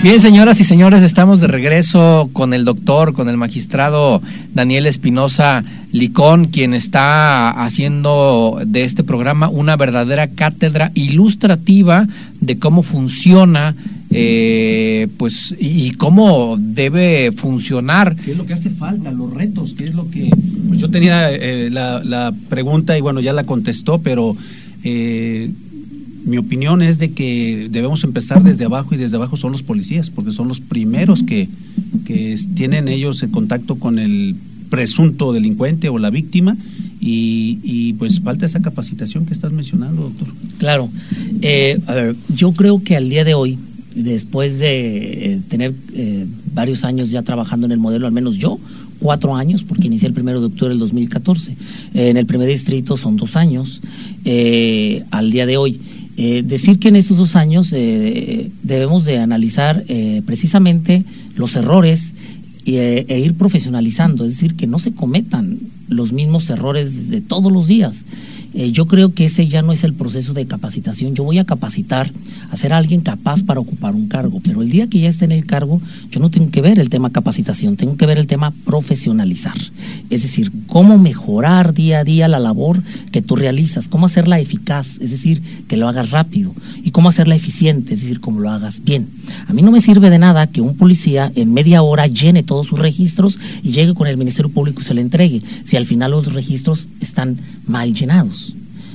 [0.03, 4.21] Bien, señoras y señores, estamos de regreso con el doctor, con el magistrado
[4.53, 5.63] Daniel Espinosa
[5.93, 12.09] Licón, quien está haciendo de este programa una verdadera cátedra ilustrativa
[12.41, 13.77] de cómo funciona,
[14.11, 18.17] eh, pues, y, cómo debe funcionar.
[18.17, 19.13] ¿Qué es lo que hace falta?
[19.13, 20.31] Los retos, ¿qué es lo que...?
[20.67, 24.37] Pues yo tenía eh, la, la, pregunta y bueno, ya la contestó, pero...
[24.83, 25.49] Eh,
[26.25, 30.11] mi opinión es de que debemos empezar desde abajo y desde abajo son los policías,
[30.11, 31.49] porque son los primeros que,
[32.55, 34.37] tienen ellos el contacto con el
[34.69, 36.59] presunto delincuente o la víctima
[37.01, 40.29] y, y, pues falta esa capacitación que estás mencionando, doctor.
[40.59, 40.91] Claro,
[41.41, 43.59] eh, a ver, yo creo que al día de hoy,
[43.97, 48.59] después de eh, tener eh, varios años ya trabajando en el modelo, al menos yo,
[49.01, 51.57] cuatro años, porque inicié el primero de octubre del 2014,
[51.95, 53.81] en el primer distrito son dos años,
[55.11, 55.81] al día de hoy.
[56.17, 61.05] Eh, decir que en esos dos años eh, debemos de analizar eh, precisamente
[61.37, 62.15] los errores
[62.65, 67.67] e ir profesionalizando, es decir, que no se cometan los mismos errores de todos los
[67.67, 68.05] días.
[68.55, 71.15] Eh, yo creo que ese ya no es el proceso de capacitación.
[71.15, 72.11] Yo voy a capacitar
[72.51, 75.33] a ser alguien capaz para ocupar un cargo, pero el día que ya esté en
[75.33, 78.53] el cargo, yo no tengo que ver el tema capacitación, tengo que ver el tema
[78.65, 79.57] profesionalizar.
[80.11, 84.99] Es decir, cómo mejorar día a día la labor que tú realizas, cómo hacerla eficaz,
[85.01, 88.85] es decir, que lo hagas rápido, y cómo hacerla eficiente, es decir, cómo lo hagas
[88.85, 89.09] bien.
[89.47, 92.67] A mí no me sirve de nada que un policía en media hora llene todos
[92.67, 96.11] sus registros y llegue con el Ministerio Público y se le entregue, si al final
[96.11, 98.42] los registros están mal llenados.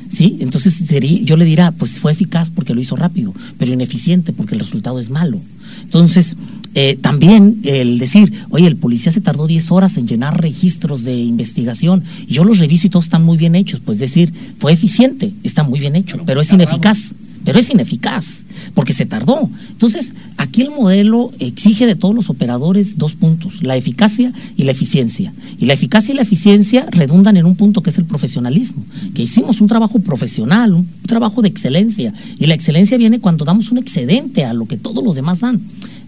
[0.09, 0.37] ¿Sí?
[0.39, 0.83] Entonces
[1.23, 4.99] yo le dirá, pues fue eficaz porque lo hizo rápido, pero ineficiente porque el resultado
[4.99, 5.39] es malo.
[5.83, 6.37] Entonces,
[6.75, 11.15] eh, también el decir, oye, el policía se tardó 10 horas en llenar registros de
[11.15, 15.33] investigación y yo los reviso y todos están muy bien hechos, pues decir, fue eficiente,
[15.43, 19.49] está muy bien hecho, pero es ineficaz pero es ineficaz porque se tardó.
[19.69, 24.71] Entonces, aquí el modelo exige de todos los operadores dos puntos, la eficacia y la
[24.71, 25.33] eficiencia.
[25.57, 29.23] Y la eficacia y la eficiencia redundan en un punto que es el profesionalismo, que
[29.23, 33.77] hicimos un trabajo profesional, un trabajo de excelencia, y la excelencia viene cuando damos un
[33.77, 35.61] excedente a lo que todos los demás dan.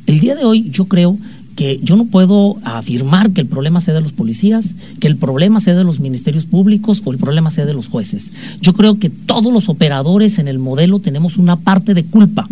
[0.06, 1.18] El día de hoy yo creo
[1.60, 5.60] que yo no puedo afirmar que el problema sea de los policías, que el problema
[5.60, 8.32] sea de los ministerios públicos o el problema sea de los jueces.
[8.62, 12.48] Yo creo que todos los operadores en el modelo tenemos una parte de culpa.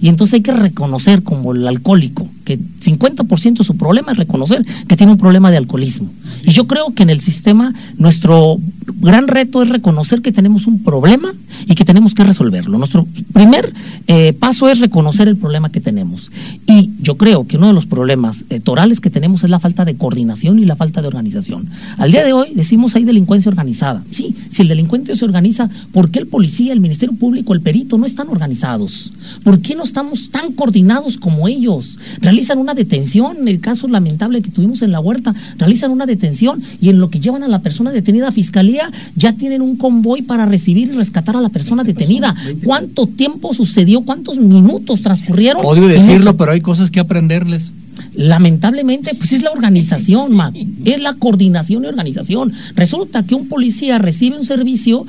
[0.00, 4.62] Y entonces hay que reconocer como el alcohólico, que 50% de su problema es reconocer
[4.86, 6.12] que tiene un problema de alcoholismo.
[6.44, 8.58] Y yo creo que en el sistema nuestro
[9.00, 11.34] gran reto es reconocer que tenemos un problema
[11.66, 12.78] y que tenemos que resolverlo.
[12.78, 13.72] Nuestro primer
[14.06, 16.30] eh, paso es reconocer el problema que tenemos.
[16.66, 19.84] Y yo creo que uno de los problemas eh, torales que tenemos es la falta
[19.84, 21.68] de coordinación y la falta de organización.
[21.96, 24.04] Al día de hoy decimos hay delincuencia organizada.
[24.10, 27.96] Sí, si el delincuente se organiza, ¿por qué el policía, el Ministerio Público, el perito
[27.96, 29.12] no están organizados?
[29.42, 31.98] ¿Por qué no estamos tan coordinados como ellos?
[32.20, 36.62] Realizan una detención, en el caso lamentable que tuvimos en la huerta, realizan una detención
[36.80, 40.22] y en lo que llevan a la persona detenida a fiscalía ya tienen un convoy
[40.22, 42.34] para recibir y rescatar a la persona detenida.
[42.64, 44.02] ¿Cuánto tiempo sucedió?
[44.02, 45.62] ¿Cuántos minutos transcurrieron?
[45.64, 47.72] Odio decirlo, pero hay cosas que aprenderles.
[48.14, 50.38] Lamentablemente, pues es la organización,
[50.84, 52.52] es la coordinación y organización.
[52.74, 55.06] Resulta que un policía recibe un servicio,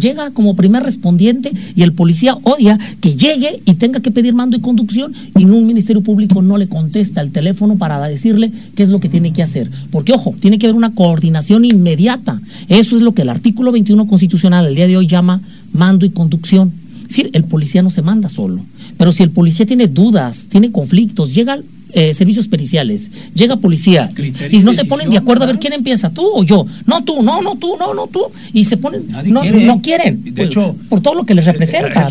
[0.00, 4.56] llega como primer respondiente y el policía odia que llegue y tenga que pedir mando
[4.56, 8.88] y conducción y un ministerio público no le contesta el teléfono para decirle qué es
[8.88, 9.70] lo que tiene que hacer.
[9.90, 12.40] Porque, ojo, tiene que haber una coordinación inmediata.
[12.68, 15.42] Eso es lo que el artículo 21 constitucional el día de hoy llama
[15.72, 16.72] mando y conducción.
[17.02, 18.62] Es decir, el policía no se manda solo.
[18.96, 21.64] Pero si el policía tiene dudas, tiene conflictos, llega al
[21.94, 24.10] eh, servicios periciales, llega policía
[24.50, 26.66] y no se ponen de acuerdo a ver quién empieza, tú o yo.
[26.86, 28.24] No tú, no, no tú, no, no tú.
[28.52, 30.34] Y se ponen, no, no, quieren.
[30.34, 32.08] De hecho, por todo lo que les eh, representa.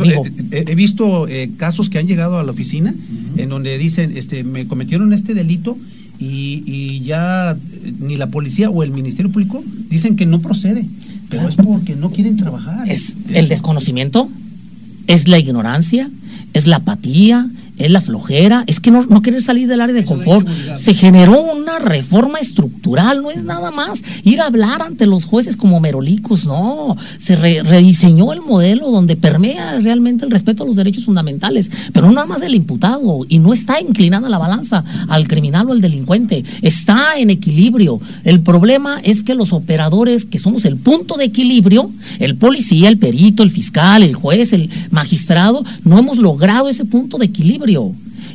[0.52, 2.94] Eh, he visto casos que han llegado a la oficina
[3.38, 5.78] en donde dicen, este, me cometieron este delito
[6.20, 7.58] y, y, ya
[8.00, 10.86] ni la policía o el Ministerio Público dicen que no procede.
[11.30, 12.88] Pero es porque no quieren trabajar.
[12.92, 14.30] Es el desconocimiento,
[15.08, 16.12] es la ignorancia,
[16.54, 17.50] es la apatía,
[17.86, 20.48] es la flojera, es que no, no querer salir del área de confort.
[20.78, 25.58] Se generó una reforma estructural, no es nada más ir a hablar ante los jueces
[25.58, 26.98] como merolicos, no.
[27.18, 32.14] Se rediseñó el modelo donde permea realmente el respeto a los derechos fundamentales, pero no
[32.14, 36.44] nada más del imputado y no está inclinada la balanza al criminal o al delincuente,
[36.62, 38.00] está en equilibrio.
[38.24, 42.98] El problema es que los operadores, que somos el punto de equilibrio, el policía, el
[42.98, 47.71] perito, el fiscal, el juez, el magistrado, no hemos logrado ese punto de equilibrio.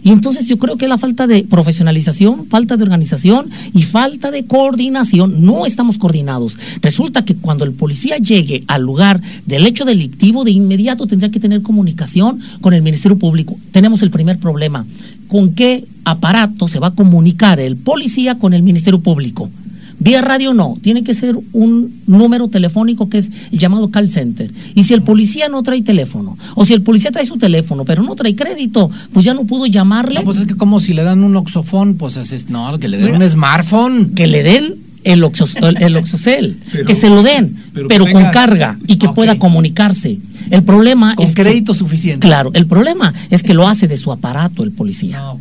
[0.02, 4.46] Y entonces yo creo que la falta de profesionalización, falta de organización y falta de
[4.46, 6.58] coordinación, no estamos coordinados.
[6.80, 11.40] Resulta que cuando el policía llegue al lugar del hecho delictivo, de inmediato tendría que
[11.40, 13.58] tener comunicación con el Ministerio Público.
[13.72, 14.86] Tenemos el primer problema.
[15.28, 19.50] ¿Con qué aparato se va a comunicar el policía con el Ministerio Público?
[19.98, 24.52] Vía radio no, tiene que ser un número telefónico que es llamado call center.
[24.74, 28.02] Y si el policía no trae teléfono, o si el policía trae su teléfono, pero
[28.02, 30.20] no trae crédito, pues ya no pudo llamarle.
[30.20, 32.98] No, pues es que como si le dan un oxofón, pues es, no, que le
[32.98, 34.10] den un smartphone.
[34.14, 34.74] Que le den
[35.04, 37.56] el, el, oxocel, que se lo den,
[37.88, 40.18] pero, con carga y que pueda comunicarse.
[40.50, 42.26] El problema con es crédito suficiente.
[42.26, 45.18] Claro, el problema es que lo hace de su aparato el policía.
[45.18, 45.40] No,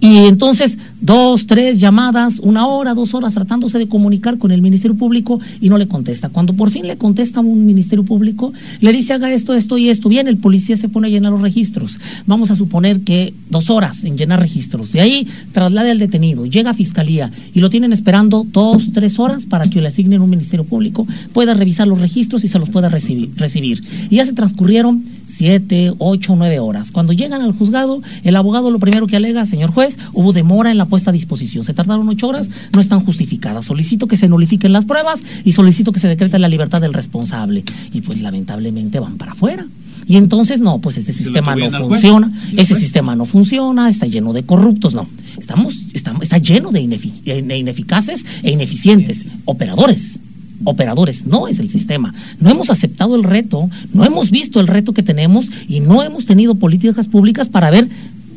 [0.00, 4.96] y entonces, dos, tres llamadas, una hora, dos horas tratándose de comunicar con el Ministerio
[4.96, 6.28] Público y no le contesta.
[6.28, 10.08] Cuando por fin le contesta un Ministerio Público, le dice haga esto, esto y esto.
[10.08, 11.98] Bien, el policía se pone a llenar los registros.
[12.26, 14.92] Vamos a suponer que dos horas en llenar registros.
[14.92, 19.46] De ahí traslade al detenido, llega a fiscalía y lo tienen esperando dos, tres horas
[19.46, 22.88] para que le asignen un Ministerio Público, pueda revisar los registros y se los pueda
[22.88, 23.30] recibir.
[23.36, 23.82] recibir.
[24.10, 26.90] Y ya se transcurrieron siete, ocho, nueve horas.
[26.90, 30.78] Cuando llegan al juzgado, el abogado lo primero que alega, señor juez, hubo demora en
[30.78, 31.64] la puesta a disposición.
[31.64, 33.66] Se tardaron ocho horas, no están justificadas.
[33.66, 37.64] Solicito que se nulifiquen las pruebas y solicito que se decrete la libertad del responsable.
[37.92, 39.66] Y pues lamentablemente van para afuera.
[40.06, 44.42] Y entonces, no, pues este sistema no funciona, ese sistema no funciona, está lleno de
[44.42, 45.06] corruptos, no.
[45.38, 50.18] Estamos, estamos está lleno de ineficaces e ineficientes operadores
[50.64, 52.14] operadores, no es el sistema.
[52.40, 56.26] No hemos aceptado el reto, no hemos visto el reto que tenemos y no hemos
[56.26, 57.88] tenido políticas públicas para ver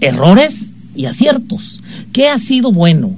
[0.02, 1.82] errores y aciertos.
[2.12, 3.12] ¿Qué ha sido bueno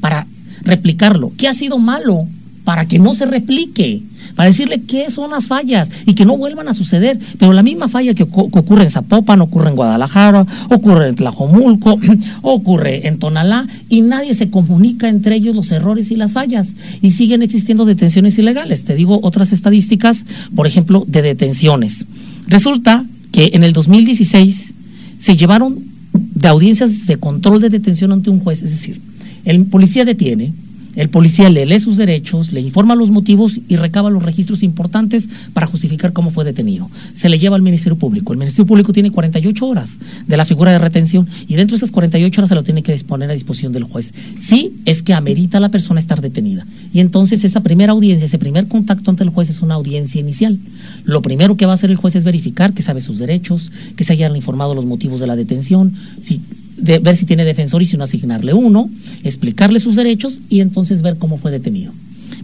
[0.00, 0.26] para
[0.62, 1.32] replicarlo?
[1.36, 2.26] ¿Qué ha sido malo
[2.64, 4.02] para que no se replique?
[4.34, 7.18] Para decirle qué son las fallas y que no vuelvan a suceder.
[7.38, 11.98] Pero la misma falla que, ocurre en Zapopan, ocurre en Guadalajara, ocurre en Tlajomulco,
[12.42, 16.74] ocurre en Tonalá y nadie se comunica entre ellos los errores y las fallas.
[17.00, 18.84] Y siguen existiendo detenciones ilegales.
[18.84, 22.06] Te digo otras estadísticas, por ejemplo, de detenciones.
[22.46, 24.74] Resulta que en el 2016
[25.18, 28.62] se llevaron de audiencias de control de detención ante un juez.
[28.62, 29.00] Es decir,
[29.44, 30.52] el policía detiene,
[30.96, 35.28] el policía le lee sus derechos, le informa los motivos y recaba los registros importantes
[35.52, 36.90] para justificar cómo fue detenido.
[37.14, 38.32] Se le lleva al Ministerio Público.
[38.32, 41.90] El Ministerio Público tiene 48 horas de la figura de retención y dentro de esas
[41.90, 44.12] 48 horas se lo tiene que disponer a disposición del juez.
[44.38, 46.66] Sí, es que amerita la persona estar detenida.
[46.92, 50.58] Y entonces esa primera audiencia, ese primer contacto ante el juez es una audiencia inicial.
[51.04, 54.04] Lo primero que va a hacer el juez es verificar que sabe sus derechos, que
[54.04, 56.40] se hayan informado los motivos de la detención, si
[56.80, 58.90] de ver si tiene defensor y si no asignarle uno,
[59.24, 61.92] explicarle sus derechos y entonces ver cómo fue detenido.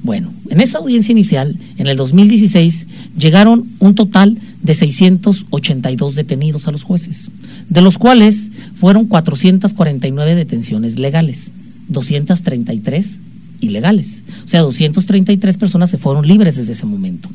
[0.03, 2.87] Bueno, en esa audiencia inicial, en el 2016,
[3.19, 7.31] llegaron un total de 682 detenidos a los jueces,
[7.69, 11.53] de los cuales fueron 449 detenciones legales,
[11.89, 13.21] 233
[13.61, 14.25] ilegales.
[14.45, 17.29] O sea, 233 personas se fueron libres desde ese momento.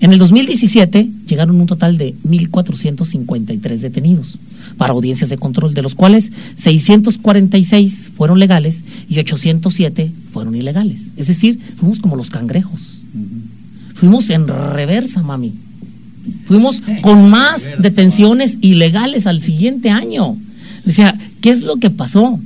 [0.00, 4.38] En el 2017 llegaron un total de 1.453 detenidos
[4.76, 11.10] para audiencias de control, de los cuales 646 fueron legales y 807 fueron ilegales.
[11.16, 12.98] Es decir, fuimos como los cangrejos.
[13.94, 15.52] Fuimos en reversa, mami.
[16.46, 20.36] Fuimos con más detenciones ilegales al siguiente año.
[20.86, 22.38] O sea, ¿qué es lo que pasó?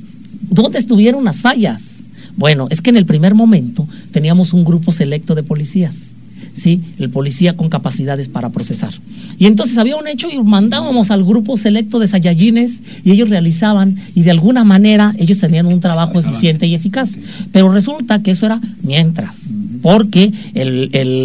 [0.51, 1.99] ¿Dónde estuvieron las fallas?
[2.37, 6.15] Bueno, es que en el primer momento teníamos un grupo selecto de policías
[6.55, 6.81] ¿sí?
[6.99, 8.95] el policía con capacidades para procesar.
[9.39, 13.97] Y entonces había un hecho y mandábamos al grupo selecto de sayayines y ellos realizaban
[14.15, 17.13] y de alguna manera ellos tenían un trabajo eficiente y eficaz.
[17.53, 19.51] Pero resulta que eso era mientras,
[19.85, 20.33] porque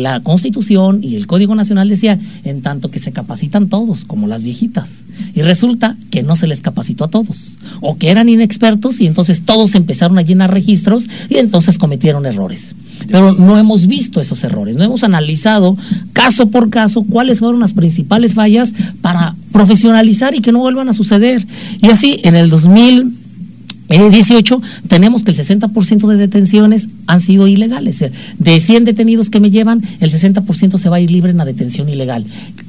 [0.01, 4.43] la constitución y el Código Nacional decía en tanto que se capacitan todos, como las
[4.43, 5.05] viejitas.
[5.33, 9.43] Y resulta que no se les capacitó a todos, o que eran inexpertos y entonces
[9.43, 12.75] todos empezaron a llenar registros y entonces cometieron errores.
[13.07, 15.77] Pero no hemos visto esos errores, no hemos analizado
[16.11, 20.93] caso por caso cuáles fueron las principales fallas para profesionalizar y que no vuelvan a
[20.93, 21.47] suceder.
[21.81, 23.18] Y así, en el 2000
[23.89, 28.05] 18, tenemos que el 60% de detenciones han sido ilegales.
[28.37, 31.45] De 100 detenidos que me llevan, el 60% se va a ir libre en la
[31.45, 32.25] detención ilegal.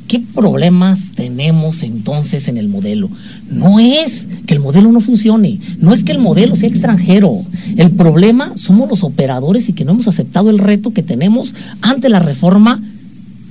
[0.08, 3.10] ¿Qué problemas tenemos entonces en el modelo?
[3.50, 7.44] No es que el modelo no funcione, no es que el modelo sea extranjero.
[7.76, 12.08] El problema somos los operadores y que no hemos aceptado el reto que tenemos ante
[12.08, 12.82] la reforma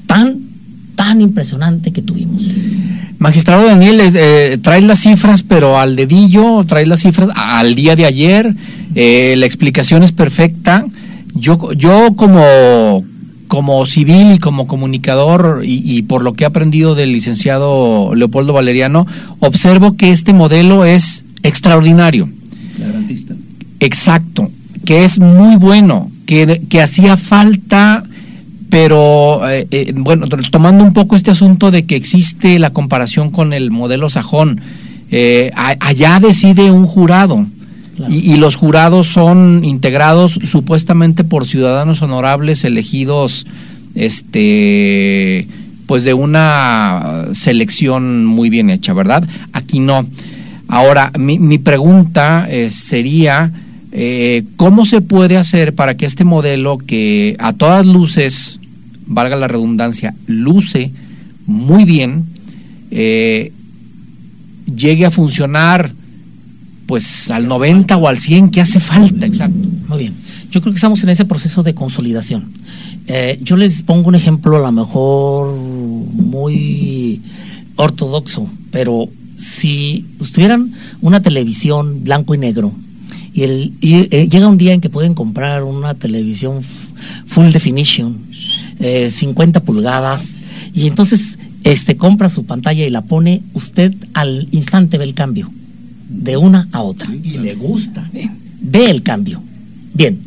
[0.08, 0.49] tan,
[1.00, 2.44] tan impresionante que tuvimos.
[3.20, 8.06] Magistrado Daniel, eh, trae las cifras, pero al dedillo, trae las cifras al día de
[8.06, 8.54] ayer,
[8.96, 10.86] eh, la explicación es perfecta.
[11.34, 13.06] Yo, yo como,
[13.48, 19.08] como civil y como comunicador, y, por lo que he aprendido del licenciado Leopoldo Valeriano,
[19.40, 22.28] observo que este modelo es extraordinario.
[22.78, 23.36] Garantista.
[23.80, 24.52] Exacto,
[24.84, 28.04] que es muy bueno, que, que hacía falta
[28.70, 33.52] pero eh, eh, bueno, tomando un poco este asunto de que existe la comparación con
[33.52, 34.62] el modelo sajón,
[35.12, 37.48] eh, allá decide un jurado
[38.08, 43.46] y, los jurados son integrados supuestamente por ciudadanos honorables elegidos,
[43.96, 45.48] este,
[45.86, 49.28] pues de una selección muy bien hecha, ¿verdad?
[49.52, 50.06] Aquí no.
[50.70, 53.52] Ahora, mi, mi pregunta sería,
[54.56, 58.59] ¿cómo se puede hacer para que este modelo que a todas luces
[59.10, 60.92] valga la redundancia, luce
[61.46, 62.26] muy bien,
[62.92, 63.52] eh,
[64.74, 65.92] llegue a funcionar
[66.86, 69.68] pues al 90 o al 100 que hace falta, exacto.
[69.88, 70.14] Muy bien.
[70.50, 72.52] Yo creo que estamos en ese proceso de consolidación.
[73.06, 77.22] Eh, yo les pongo un ejemplo a lo mejor muy
[77.76, 82.74] ortodoxo, pero si tuvieran una televisión blanco y negro
[83.34, 86.62] y, el, eh, llega un día en que pueden comprar una televisión
[87.26, 88.29] full definition
[88.80, 90.36] 50 eh, pulgadas,
[90.74, 95.52] y entonces este, compra su pantalla y la pone, usted al instante ve el cambio,
[96.10, 97.14] de una a otra.
[97.14, 98.10] Y le gusta.
[98.62, 99.42] Ve el cambio.
[99.94, 100.20] Bien,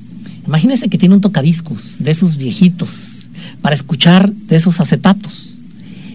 [0.47, 3.31] imagínese que tiene un tocadiscos de esos viejitos
[3.63, 5.61] para escuchar de esos acetatos.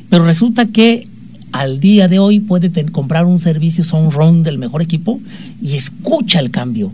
[0.10, 1.08] Pero resulta que
[1.52, 5.20] al día de hoy puede comprar un servicio Sound del mejor equipo
[5.62, 6.92] y escucha el cambio.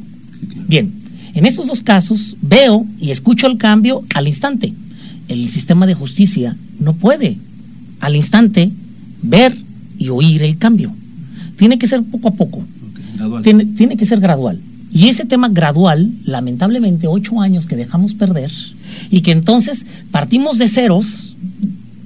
[0.68, 0.94] Bien,
[1.34, 4.74] en estos dos casos veo y escucho el cambio al instante
[5.28, 7.38] el sistema de justicia no puede
[8.00, 8.72] al instante
[9.22, 9.58] ver
[9.98, 10.94] y oír el cambio.
[11.56, 12.64] Tiene que ser poco a poco.
[13.44, 14.60] tiene, tiene, que ser gradual.
[14.92, 18.52] Y ese tema gradual, lamentablemente, ocho años que dejamos perder
[19.10, 21.33] y que entonces partimos de ceros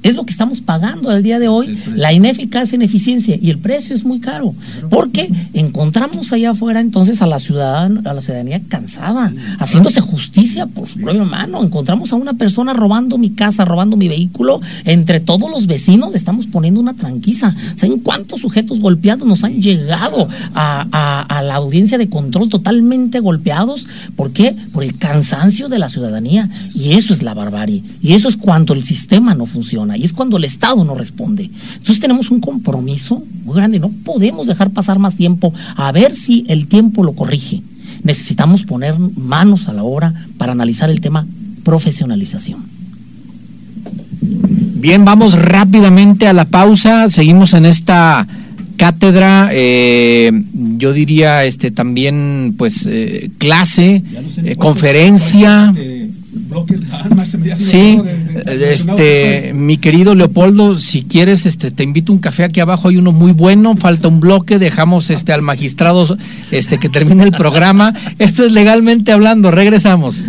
[0.04, 3.96] es lo que estamos pagando al día de hoy, la ineficacia, ineficiencia, y el precio
[3.96, 4.54] es muy caro,
[4.90, 11.00] porque encontramos allá afuera entonces a la a la ciudadanía cansada, haciéndose justicia por su
[11.00, 11.64] propia mano.
[11.64, 16.18] Encontramos a una persona robando mi casa, robando mi vehículo, entre todos los vecinos le
[16.18, 17.54] estamos poniendo una tranquiza.
[17.76, 23.88] ¿Saben cuántos sujetos golpeados nos han llegado a, a la audiencia de control totalmente golpeados?
[24.16, 24.56] ¿Por qué?
[24.74, 26.50] Por el cansancio de la ciudadanía.
[26.74, 27.84] Y eso es la barbarie.
[28.02, 31.50] Y eso es cuando el sistema no funciona y es cuando el Estado no responde.
[31.74, 36.46] Entonces tenemos un compromiso muy grande, no podemos dejar pasar más tiempo a ver si
[36.50, 37.62] el tiempo lo corrige.
[38.04, 41.26] Necesitamos poner manos a la obra para analizar el tema
[41.64, 42.64] profesionalización.
[44.80, 47.10] Bien, vamos rápidamente a la pausa.
[47.10, 48.28] Seguimos en esta
[48.78, 50.32] cátedra, eh,
[50.78, 54.04] yo diría este también pues eh, clase,
[54.44, 55.74] eh, conferencia.
[57.58, 58.00] Sí,
[58.46, 62.98] este, mi querido Leopoldo, si quieres, este, te invito a un café aquí abajo, hay
[62.98, 66.18] uno muy bueno, falta un bloque, dejamos este al magistrado,
[66.52, 67.94] este, que termine el programa.
[68.20, 70.24] Esto es legalmente hablando, regresamos.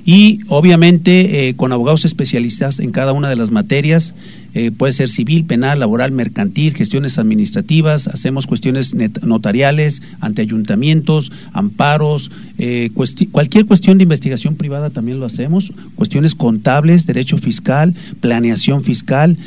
[0.05, 4.15] y obviamente eh, con abogados especialistas en cada una de las materias,
[4.53, 12.31] eh, puede ser civil, penal, laboral, mercantil, gestiones administrativas, hacemos cuestiones notariales ante ayuntamientos, amparos,
[12.57, 12.89] eh,
[13.31, 19.37] cualquier cuestión de investigación privada también lo hacemos, cuestiones contables, derecho fiscal, planeación fiscal,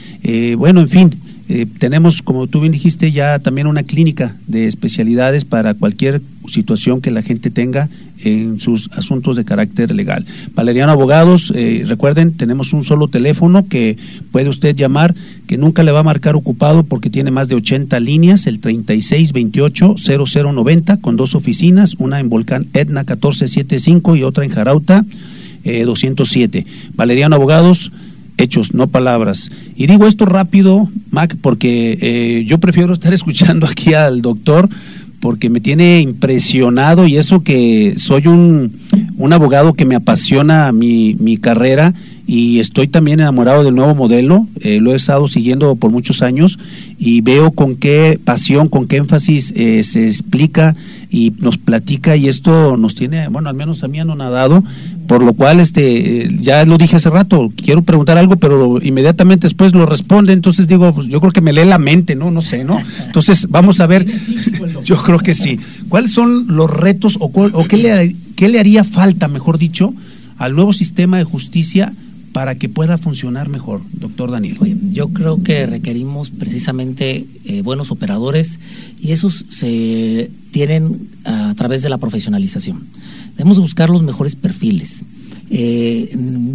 [0.57, 1.15] bueno, en fin,
[1.49, 7.03] eh, tenemos, como tú bien dijiste, ya también una clínica de especialidades para cualquier situación
[7.03, 7.91] que la gente tenga
[8.23, 10.25] en sus asuntos de carácter legal.
[10.55, 13.99] Valeriano Abogados, eh, recuerden, tenemos un solo teléfono que
[14.33, 15.15] puede usted llamar,
[15.47, 21.03] que nunca le va a marcar ocupado porque tiene más de 80 líneas, el 3628-0090,
[21.03, 25.05] con dos oficinas, una en Volcán Etna 1475 y otra en Jarauta
[25.65, 26.65] eh, 207.
[26.95, 27.93] Valeriano Abogados,
[28.39, 29.51] hechos, no palabras.
[29.77, 34.69] Y digo esto rápido, Mac, porque eh, yo prefiero estar escuchando aquí al doctor
[35.21, 38.79] porque me tiene impresionado y eso que soy un,
[39.17, 41.95] un abogado que me apasiona mi, mi carrera
[42.27, 46.59] y estoy también enamorado del nuevo modelo, eh, lo he estado siguiendo por muchos años
[46.99, 50.75] y veo con qué pasión, con qué énfasis eh, se explica
[51.11, 54.65] y nos platica y esto nos tiene, bueno, al menos a mí anonadado,
[55.07, 59.75] por lo cual este ya lo dije hace rato, quiero preguntar algo, pero inmediatamente después
[59.75, 62.31] lo responde, entonces digo, pues yo creo que me lee la mente, ¿no?
[62.31, 62.81] No sé, ¿no?
[63.05, 64.07] Entonces, vamos a ver,
[64.85, 65.61] yo creo que sí.
[65.91, 69.95] ¿Cuáles son los retos o, o qué, le, qué le haría falta, mejor dicho,
[70.39, 71.93] al nuevo sistema de justicia
[72.35, 74.59] para que pueda funcionar mejor, doctor Daniel?
[74.91, 78.59] Yo creo que requerimos precisamente eh, buenos operadores
[79.01, 82.89] y esos se tienen a través de la profesionalización.
[83.37, 85.05] Debemos buscar los mejores perfiles.
[85.49, 86.11] Eh,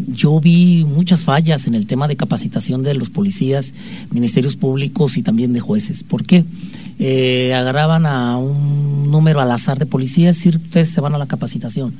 [0.09, 3.73] yo vi muchas fallas en el tema de capacitación de los policías,
[4.11, 6.03] ministerios públicos y también de jueces.
[6.03, 6.43] ¿Por qué?
[6.99, 11.27] Eh, agarraban a un número al azar de policías y ustedes se van a la
[11.27, 11.93] capacitación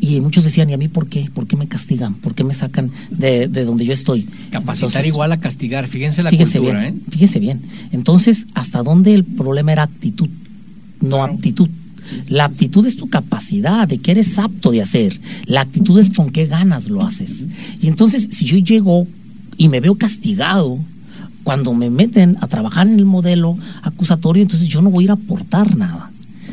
[0.00, 1.30] y muchos decían, ¿y a mí por qué?
[1.32, 2.14] ¿Por qué me castigan?
[2.14, 4.28] ¿Por qué me sacan de, donde yo estoy?
[4.50, 7.10] Capacitar igual a castigar, fíjense la fíjense cultura, bien, ¿eh?
[7.10, 7.62] Fíjense bien.
[7.92, 10.28] Entonces, ¿hasta dónde el problema era actitud,
[11.00, 11.70] no aptitud?
[12.28, 15.20] La aptitud es tu capacidad, de que eres apto de hacer.
[15.46, 17.48] La actitud es con qué ganas lo haces.
[17.80, 19.06] Y entonces, si yo llego
[19.56, 20.78] y me veo castigado,
[21.42, 25.10] cuando me meten a trabajar en el modelo acusatorio, entonces yo no voy a ir
[25.10, 26.10] a aportar nada.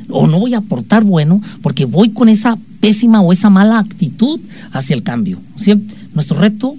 [0.10, 4.40] O no voy a aportar bueno, porque voy con esa pésima o esa mala actitud
[4.72, 5.40] hacia el cambio.
[6.14, 6.76] Nuestro reto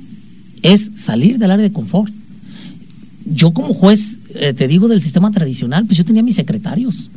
[0.63, 2.13] es salir del área de confort.
[3.25, 7.11] Yo como juez, eh, te digo del sistema tradicional, pues yo tenía mis secretarios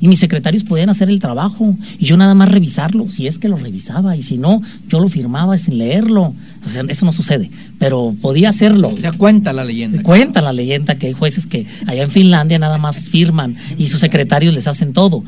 [0.00, 3.48] y mis secretarios podían hacer el trabajo y yo nada más revisarlo, si es que
[3.48, 6.34] lo revisaba y si no, yo lo firmaba sin leerlo.
[6.64, 8.88] O sea, eso no sucede, pero podía hacerlo.
[8.88, 10.02] O sea, cuenta la leyenda.
[10.02, 14.00] Cuenta la leyenda que hay jueces que allá en Finlandia nada más firman y sus
[14.00, 15.22] secretarios les hacen todo.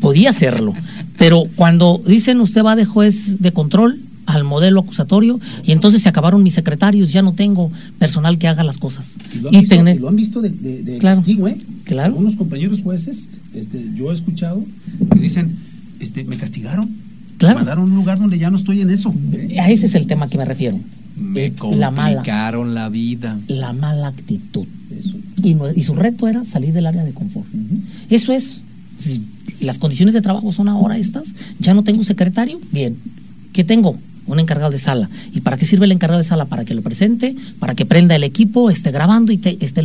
[0.00, 0.74] Podía hacerlo,
[1.18, 4.00] pero cuando dicen usted va de juez de control,
[4.34, 8.64] al modelo acusatorio y entonces se acabaron mis secretarios, ya no tengo personal que haga
[8.64, 9.16] las cosas.
[9.34, 11.58] Y lo han, visto, de, de, castigo, ¿eh?
[11.84, 12.14] Claro.
[12.14, 14.64] Algunos compañeros jueces este, yo he escuchado
[15.12, 15.56] que dicen,
[15.98, 16.88] este, me castigaron.
[17.40, 19.14] Me mandaron a un lugar donde ya no estoy en eso.
[19.58, 20.78] A ese es el tema que me refiero.
[21.16, 23.38] Me complicaron la, vida.
[23.48, 24.66] La mala actitud.
[25.42, 27.46] Y, y, su reto era salir del área de confort.
[28.10, 28.62] Eso es.
[29.60, 31.34] las condiciones de trabajo son ahora estas.
[31.58, 32.60] Ya no tengo secretario.
[32.72, 32.98] Bien.
[33.52, 33.98] ¿Qué tengo?
[34.32, 35.10] Un encargado de sala.
[35.32, 36.46] ¿Y para qué sirve el encargado de sala?
[36.46, 39.84] Para que lo presente, para que prenda el equipo, esté grabando y esté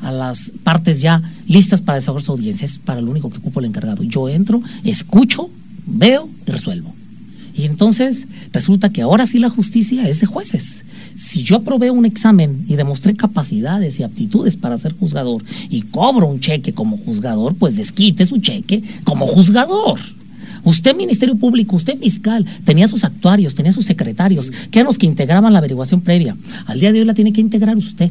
[0.00, 2.64] a las partes ya listas para desarrollar su audiencia.
[2.64, 4.02] Es para lo único que ocupo el encargado.
[4.02, 5.50] Yo entro, escucho,
[5.86, 6.94] veo y resuelvo.
[7.54, 10.84] Y entonces resulta que ahora sí la justicia es de jueces.
[11.16, 16.26] Si yo aprobé un examen y demostré capacidades y aptitudes para ser juzgador y cobro
[16.26, 20.00] un cheque como juzgador, pues desquite su cheque como juzgador.
[20.64, 25.06] Usted, Ministerio Público, usted fiscal, tenía sus actuarios, tenía sus secretarios, que eran los que
[25.06, 26.36] integraban la averiguación previa.
[26.66, 28.10] Al día de hoy la tiene que integrar usted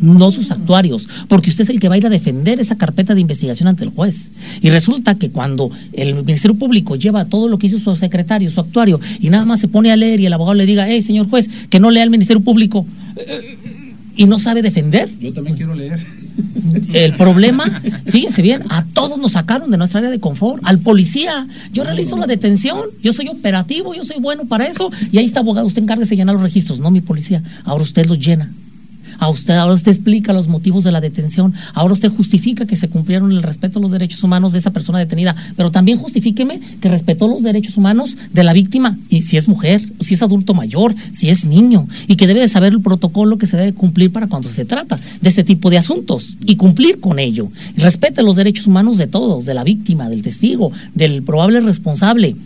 [0.00, 3.14] no sus actuarios, porque usted es el que va a ir a defender esa carpeta
[3.14, 4.30] de investigación ante el juez.
[4.60, 8.60] Y resulta que cuando el Ministerio Público lleva todo lo que hizo su secretario, su
[8.60, 11.28] actuario, y nada más se pone a leer y el abogado le diga, hey, señor
[11.28, 12.86] juez, que no lea el Ministerio Público,
[13.16, 13.58] eh,
[14.16, 15.08] y no sabe defender.
[15.20, 16.00] Yo también quiero leer.
[16.92, 21.46] El problema, fíjense bien, a todos nos sacaron de nuestra área de confort, al policía.
[21.72, 25.40] Yo realizo la detención, yo soy operativo, yo soy bueno para eso, y ahí está
[25.40, 27.42] abogado, usted encargue de llenar los registros, no mi policía.
[27.64, 28.50] Ahora usted los llena.
[29.18, 31.54] A usted, ahora usted explica los motivos de la detención.
[31.74, 34.98] Ahora usted justifica que se cumplieron el respeto a los derechos humanos de esa persona
[34.98, 35.36] detenida.
[35.56, 38.98] Pero también justifíqueme que respetó los derechos humanos de la víctima.
[39.08, 41.88] Y si es mujer, si es adulto mayor, si es niño.
[42.06, 44.98] Y que debe de saber el protocolo que se debe cumplir para cuando se trata
[45.20, 46.36] de este tipo de asuntos.
[46.44, 47.50] Y cumplir con ello.
[47.76, 52.36] respete los derechos humanos de todos, de la víctima, del testigo, del probable responsable.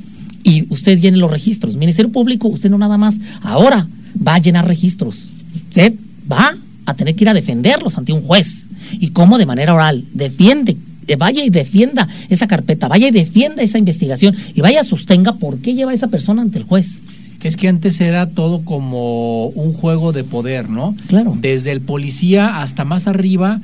[0.42, 1.76] Y usted llene los registros.
[1.76, 3.18] Ministerio Público, usted no nada más.
[3.42, 3.88] Ahora
[4.26, 5.28] va a llenar registros.
[5.54, 5.94] Usted
[6.30, 6.56] va
[6.86, 8.68] a tener que ir a defenderlos ante un juez.
[8.92, 9.38] ¿Y cómo?
[9.38, 10.04] De manera oral.
[10.14, 10.76] Defiende,
[11.06, 15.58] eh, vaya y defienda esa carpeta, vaya y defienda esa investigación y vaya sostenga por
[15.58, 17.02] qué lleva a esa persona ante el juez.
[17.42, 20.96] Es que antes era todo como un juego de poder, ¿no?
[21.06, 21.36] Claro.
[21.40, 23.60] Desde el policía hasta más arriba,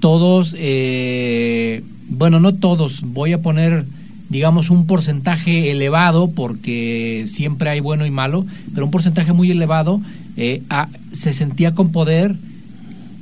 [0.00, 3.84] todos, eh, bueno, no todos, voy a poner,
[4.28, 10.00] digamos, un porcentaje elevado, porque siempre hay bueno y malo, pero un porcentaje muy elevado
[10.36, 10.62] eh,
[11.12, 12.36] se sentía con poder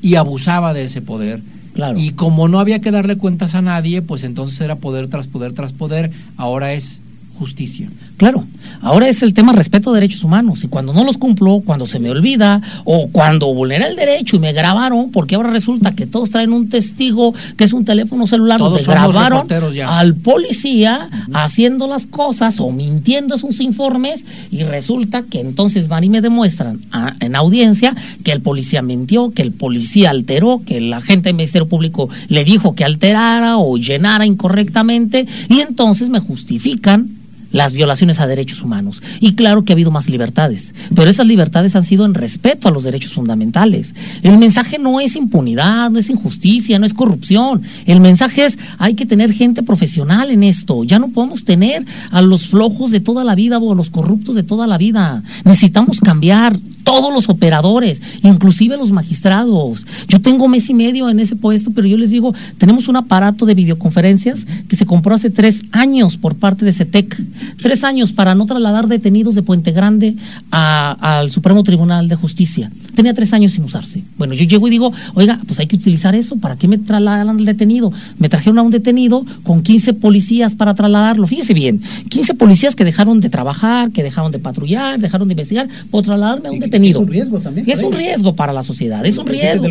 [0.03, 1.43] y abusaba de ese poder.
[1.75, 1.99] Claro.
[1.99, 5.53] Y como no había que darle cuentas a nadie, pues entonces era poder tras poder
[5.53, 7.01] tras poder, ahora es
[7.39, 7.89] justicia.
[8.17, 8.47] Claro,
[8.81, 11.99] ahora es el tema respeto a derechos humanos y cuando no los cumplo, cuando se
[11.99, 16.31] me olvida o cuando vulnera el derecho y me grabaron, porque ahora resulta que todos
[16.31, 19.47] traen un testigo que es un teléfono celular donde grabaron
[19.87, 26.09] al policía haciendo las cosas o mintiendo sus informes y resulta que entonces van y
[26.09, 26.81] me demuestran
[27.21, 31.69] en audiencia que el policía mintió, que el policía alteró, que el agente del Ministerio
[31.69, 38.27] Público le dijo que alterara o llenara incorrectamente y entonces me justifican las violaciones a
[38.27, 39.03] derechos humanos.
[39.21, 42.71] Y claro que ha habido más libertades, pero esas libertades han sido en respeto a
[42.71, 43.95] los derechos fundamentales.
[44.23, 47.63] El mensaje no es impunidad, no es injusticia, no es corrupción.
[47.87, 50.85] El mensaje es hay que tener gente profesional en esto.
[50.85, 54.35] Ya no podemos tener a los flojos de toda la vida o a los corruptos
[54.35, 55.23] de toda la vida.
[55.45, 59.85] Necesitamos cambiar todos los operadores, inclusive los magistrados.
[60.07, 63.45] Yo tengo mes y medio en ese puesto, pero yo les digo, tenemos un aparato
[63.45, 67.21] de videoconferencias que se compró hace tres años por parte de CETEC.
[67.63, 70.17] Tres años para no trasladar detenidos de Puente Grande
[70.51, 72.71] al Supremo Tribunal de Justicia.
[72.95, 74.03] Tenía tres años sin usarse.
[74.17, 76.37] Bueno, yo llego y digo, oiga, pues hay que utilizar eso.
[76.37, 77.93] ¿Para qué me trasladan al detenido?
[78.19, 81.27] Me trajeron a un detenido con 15 policías para trasladarlo.
[81.27, 85.69] Fíjese bien, 15 policías que dejaron de trabajar, que dejaron de patrullar, dejaron de investigar,
[85.91, 87.71] por trasladarme a un detenido es un riesgo también.
[87.71, 89.69] Es un riesgo para la sociedad, es un riesgo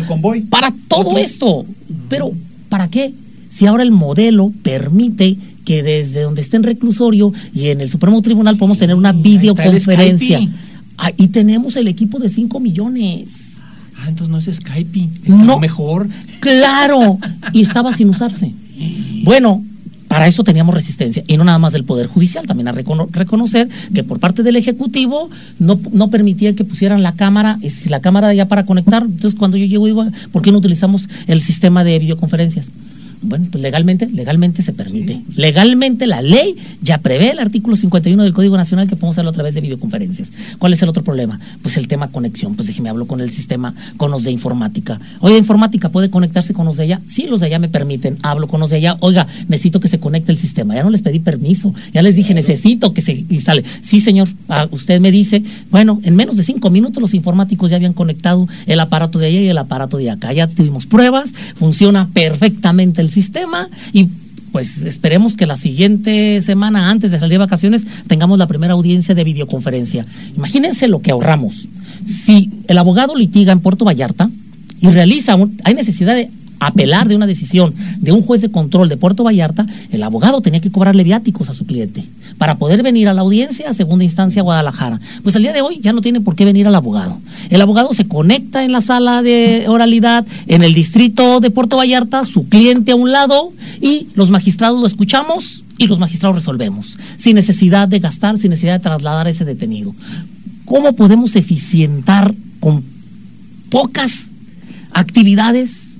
[0.48, 1.66] para todo esto.
[2.08, 2.32] Pero,
[2.68, 3.14] ¿para qué?
[3.48, 5.36] Si ahora el modelo permite
[5.66, 10.40] que desde donde esté en reclusorio y en el Supremo Tribunal podemos tener una videoconferencia.
[10.96, 13.56] Ah, y tenemos el equipo de 5 millones.
[13.98, 16.08] Ah, entonces no es Skype, no, mejor.
[16.40, 17.18] Claro,
[17.52, 18.52] y estaba sin usarse.
[19.24, 19.64] Bueno,
[20.06, 24.04] para eso teníamos resistencia, y no nada más del Poder Judicial, también a reconocer que
[24.04, 28.46] por parte del Ejecutivo no, no permitía que pusieran la cámara, si la cámara ya
[28.46, 32.70] para conectar, entonces cuando yo llego digo, ¿por qué no utilizamos el sistema de videoconferencias?
[33.26, 35.20] Bueno, pues legalmente, legalmente se permite.
[35.34, 39.32] Legalmente la ley ya prevé el artículo 51 del Código Nacional que podemos hacerlo a
[39.32, 40.32] través de videoconferencias.
[40.58, 41.40] ¿Cuál es el otro problema?
[41.62, 42.54] Pues el tema conexión.
[42.54, 45.00] Pues déjeme hablo con el sistema, con los de informática.
[45.20, 47.00] Oiga, informática puede conectarse con los de allá.
[47.08, 48.18] Sí, los de allá me permiten.
[48.22, 48.96] Hablo con los de allá.
[49.00, 50.74] Oiga, necesito que se conecte el sistema.
[50.74, 51.74] Ya no les pedí permiso.
[51.92, 53.64] Ya les dije, necesito que se instale.
[53.82, 54.28] Sí, señor.
[54.48, 58.46] Ah, usted me dice, bueno, en menos de cinco minutos los informáticos ya habían conectado
[58.66, 60.32] el aparato de allá y el aparato de acá.
[60.32, 61.32] Ya tuvimos pruebas.
[61.56, 63.15] Funciona perfectamente el sistema
[63.92, 64.08] y
[64.52, 69.14] pues esperemos que la siguiente semana, antes de salir de vacaciones, tengamos la primera audiencia
[69.14, 70.06] de videoconferencia.
[70.34, 71.68] Imagínense lo que ahorramos.
[72.06, 74.30] Si el abogado litiga en Puerto Vallarta
[74.80, 78.96] y realiza, hay necesidad de apelar de una decisión de un juez de control de
[78.96, 82.04] Puerto Vallarta, el abogado tenía que cobrarle viáticos a su cliente
[82.38, 85.00] para poder venir a la audiencia a segunda instancia a Guadalajara.
[85.22, 87.18] Pues al día de hoy ya no tiene por qué venir al abogado.
[87.50, 92.24] El abogado se conecta en la sala de oralidad en el distrito de Puerto Vallarta,
[92.24, 97.36] su cliente a un lado y los magistrados lo escuchamos y los magistrados resolvemos, sin
[97.36, 99.94] necesidad de gastar, sin necesidad de trasladar a ese detenido.
[100.64, 102.82] ¿Cómo podemos eficientar con
[103.70, 104.32] pocas
[104.92, 105.95] actividades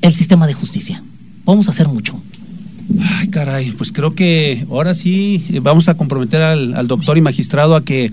[0.00, 1.02] el sistema de justicia?
[1.44, 2.20] Vamos a hacer mucho.
[3.00, 7.76] Ay, caray, pues creo que ahora sí eh, vamos a comprometer al, doctor y magistrado
[7.76, 8.10] a que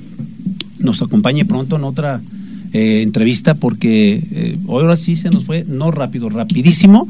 [0.79, 2.21] nos acompañe pronto en otra
[2.73, 7.07] eh, entrevista porque eh, ahora sí se nos fue, no rápido, rapidísimo.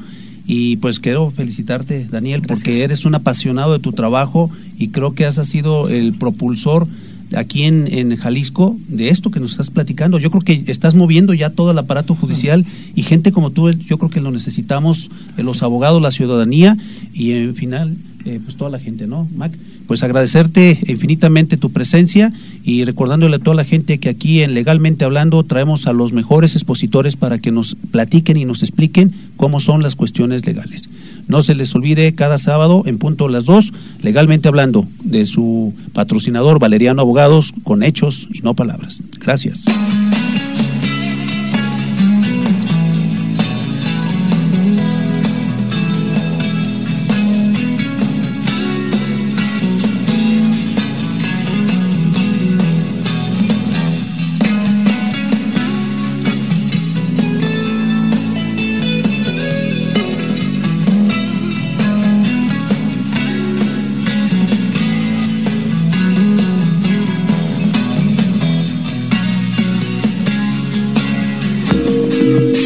[0.47, 5.25] Y pues quiero felicitarte, Daniel, porque eres un apasionado de tu trabajo y creo que
[5.25, 6.87] has sido el propulsor
[7.35, 10.19] aquí en, en, Jalisco de esto que nos estás platicando.
[10.19, 12.65] Yo creo que estás moviendo ya todo el aparato judicial
[12.95, 16.77] y gente como tú, yo creo que lo necesitamos, eh, los abogados, la ciudadanía
[17.13, 19.51] y en final, eh, pues toda la gente, ¿no, Mac?
[19.85, 25.05] pues agradecerte infinitamente tu presencia y recordándole a toda la gente que aquí en Legalmente
[25.05, 29.81] Hablando traemos a los mejores expositores para que nos platiquen y nos expliquen cómo son
[29.81, 30.89] las cuestiones legales.
[31.27, 36.59] No se les olvide cada sábado en punto las dos, Legalmente Hablando, de su patrocinador
[36.59, 39.01] Valeriano Abogados con hechos y no palabras.
[39.19, 39.65] Gracias.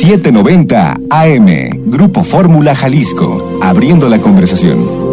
[0.10, 5.09] 790 AM, Grupo Fórmula Jalisco, abriendo la conversación.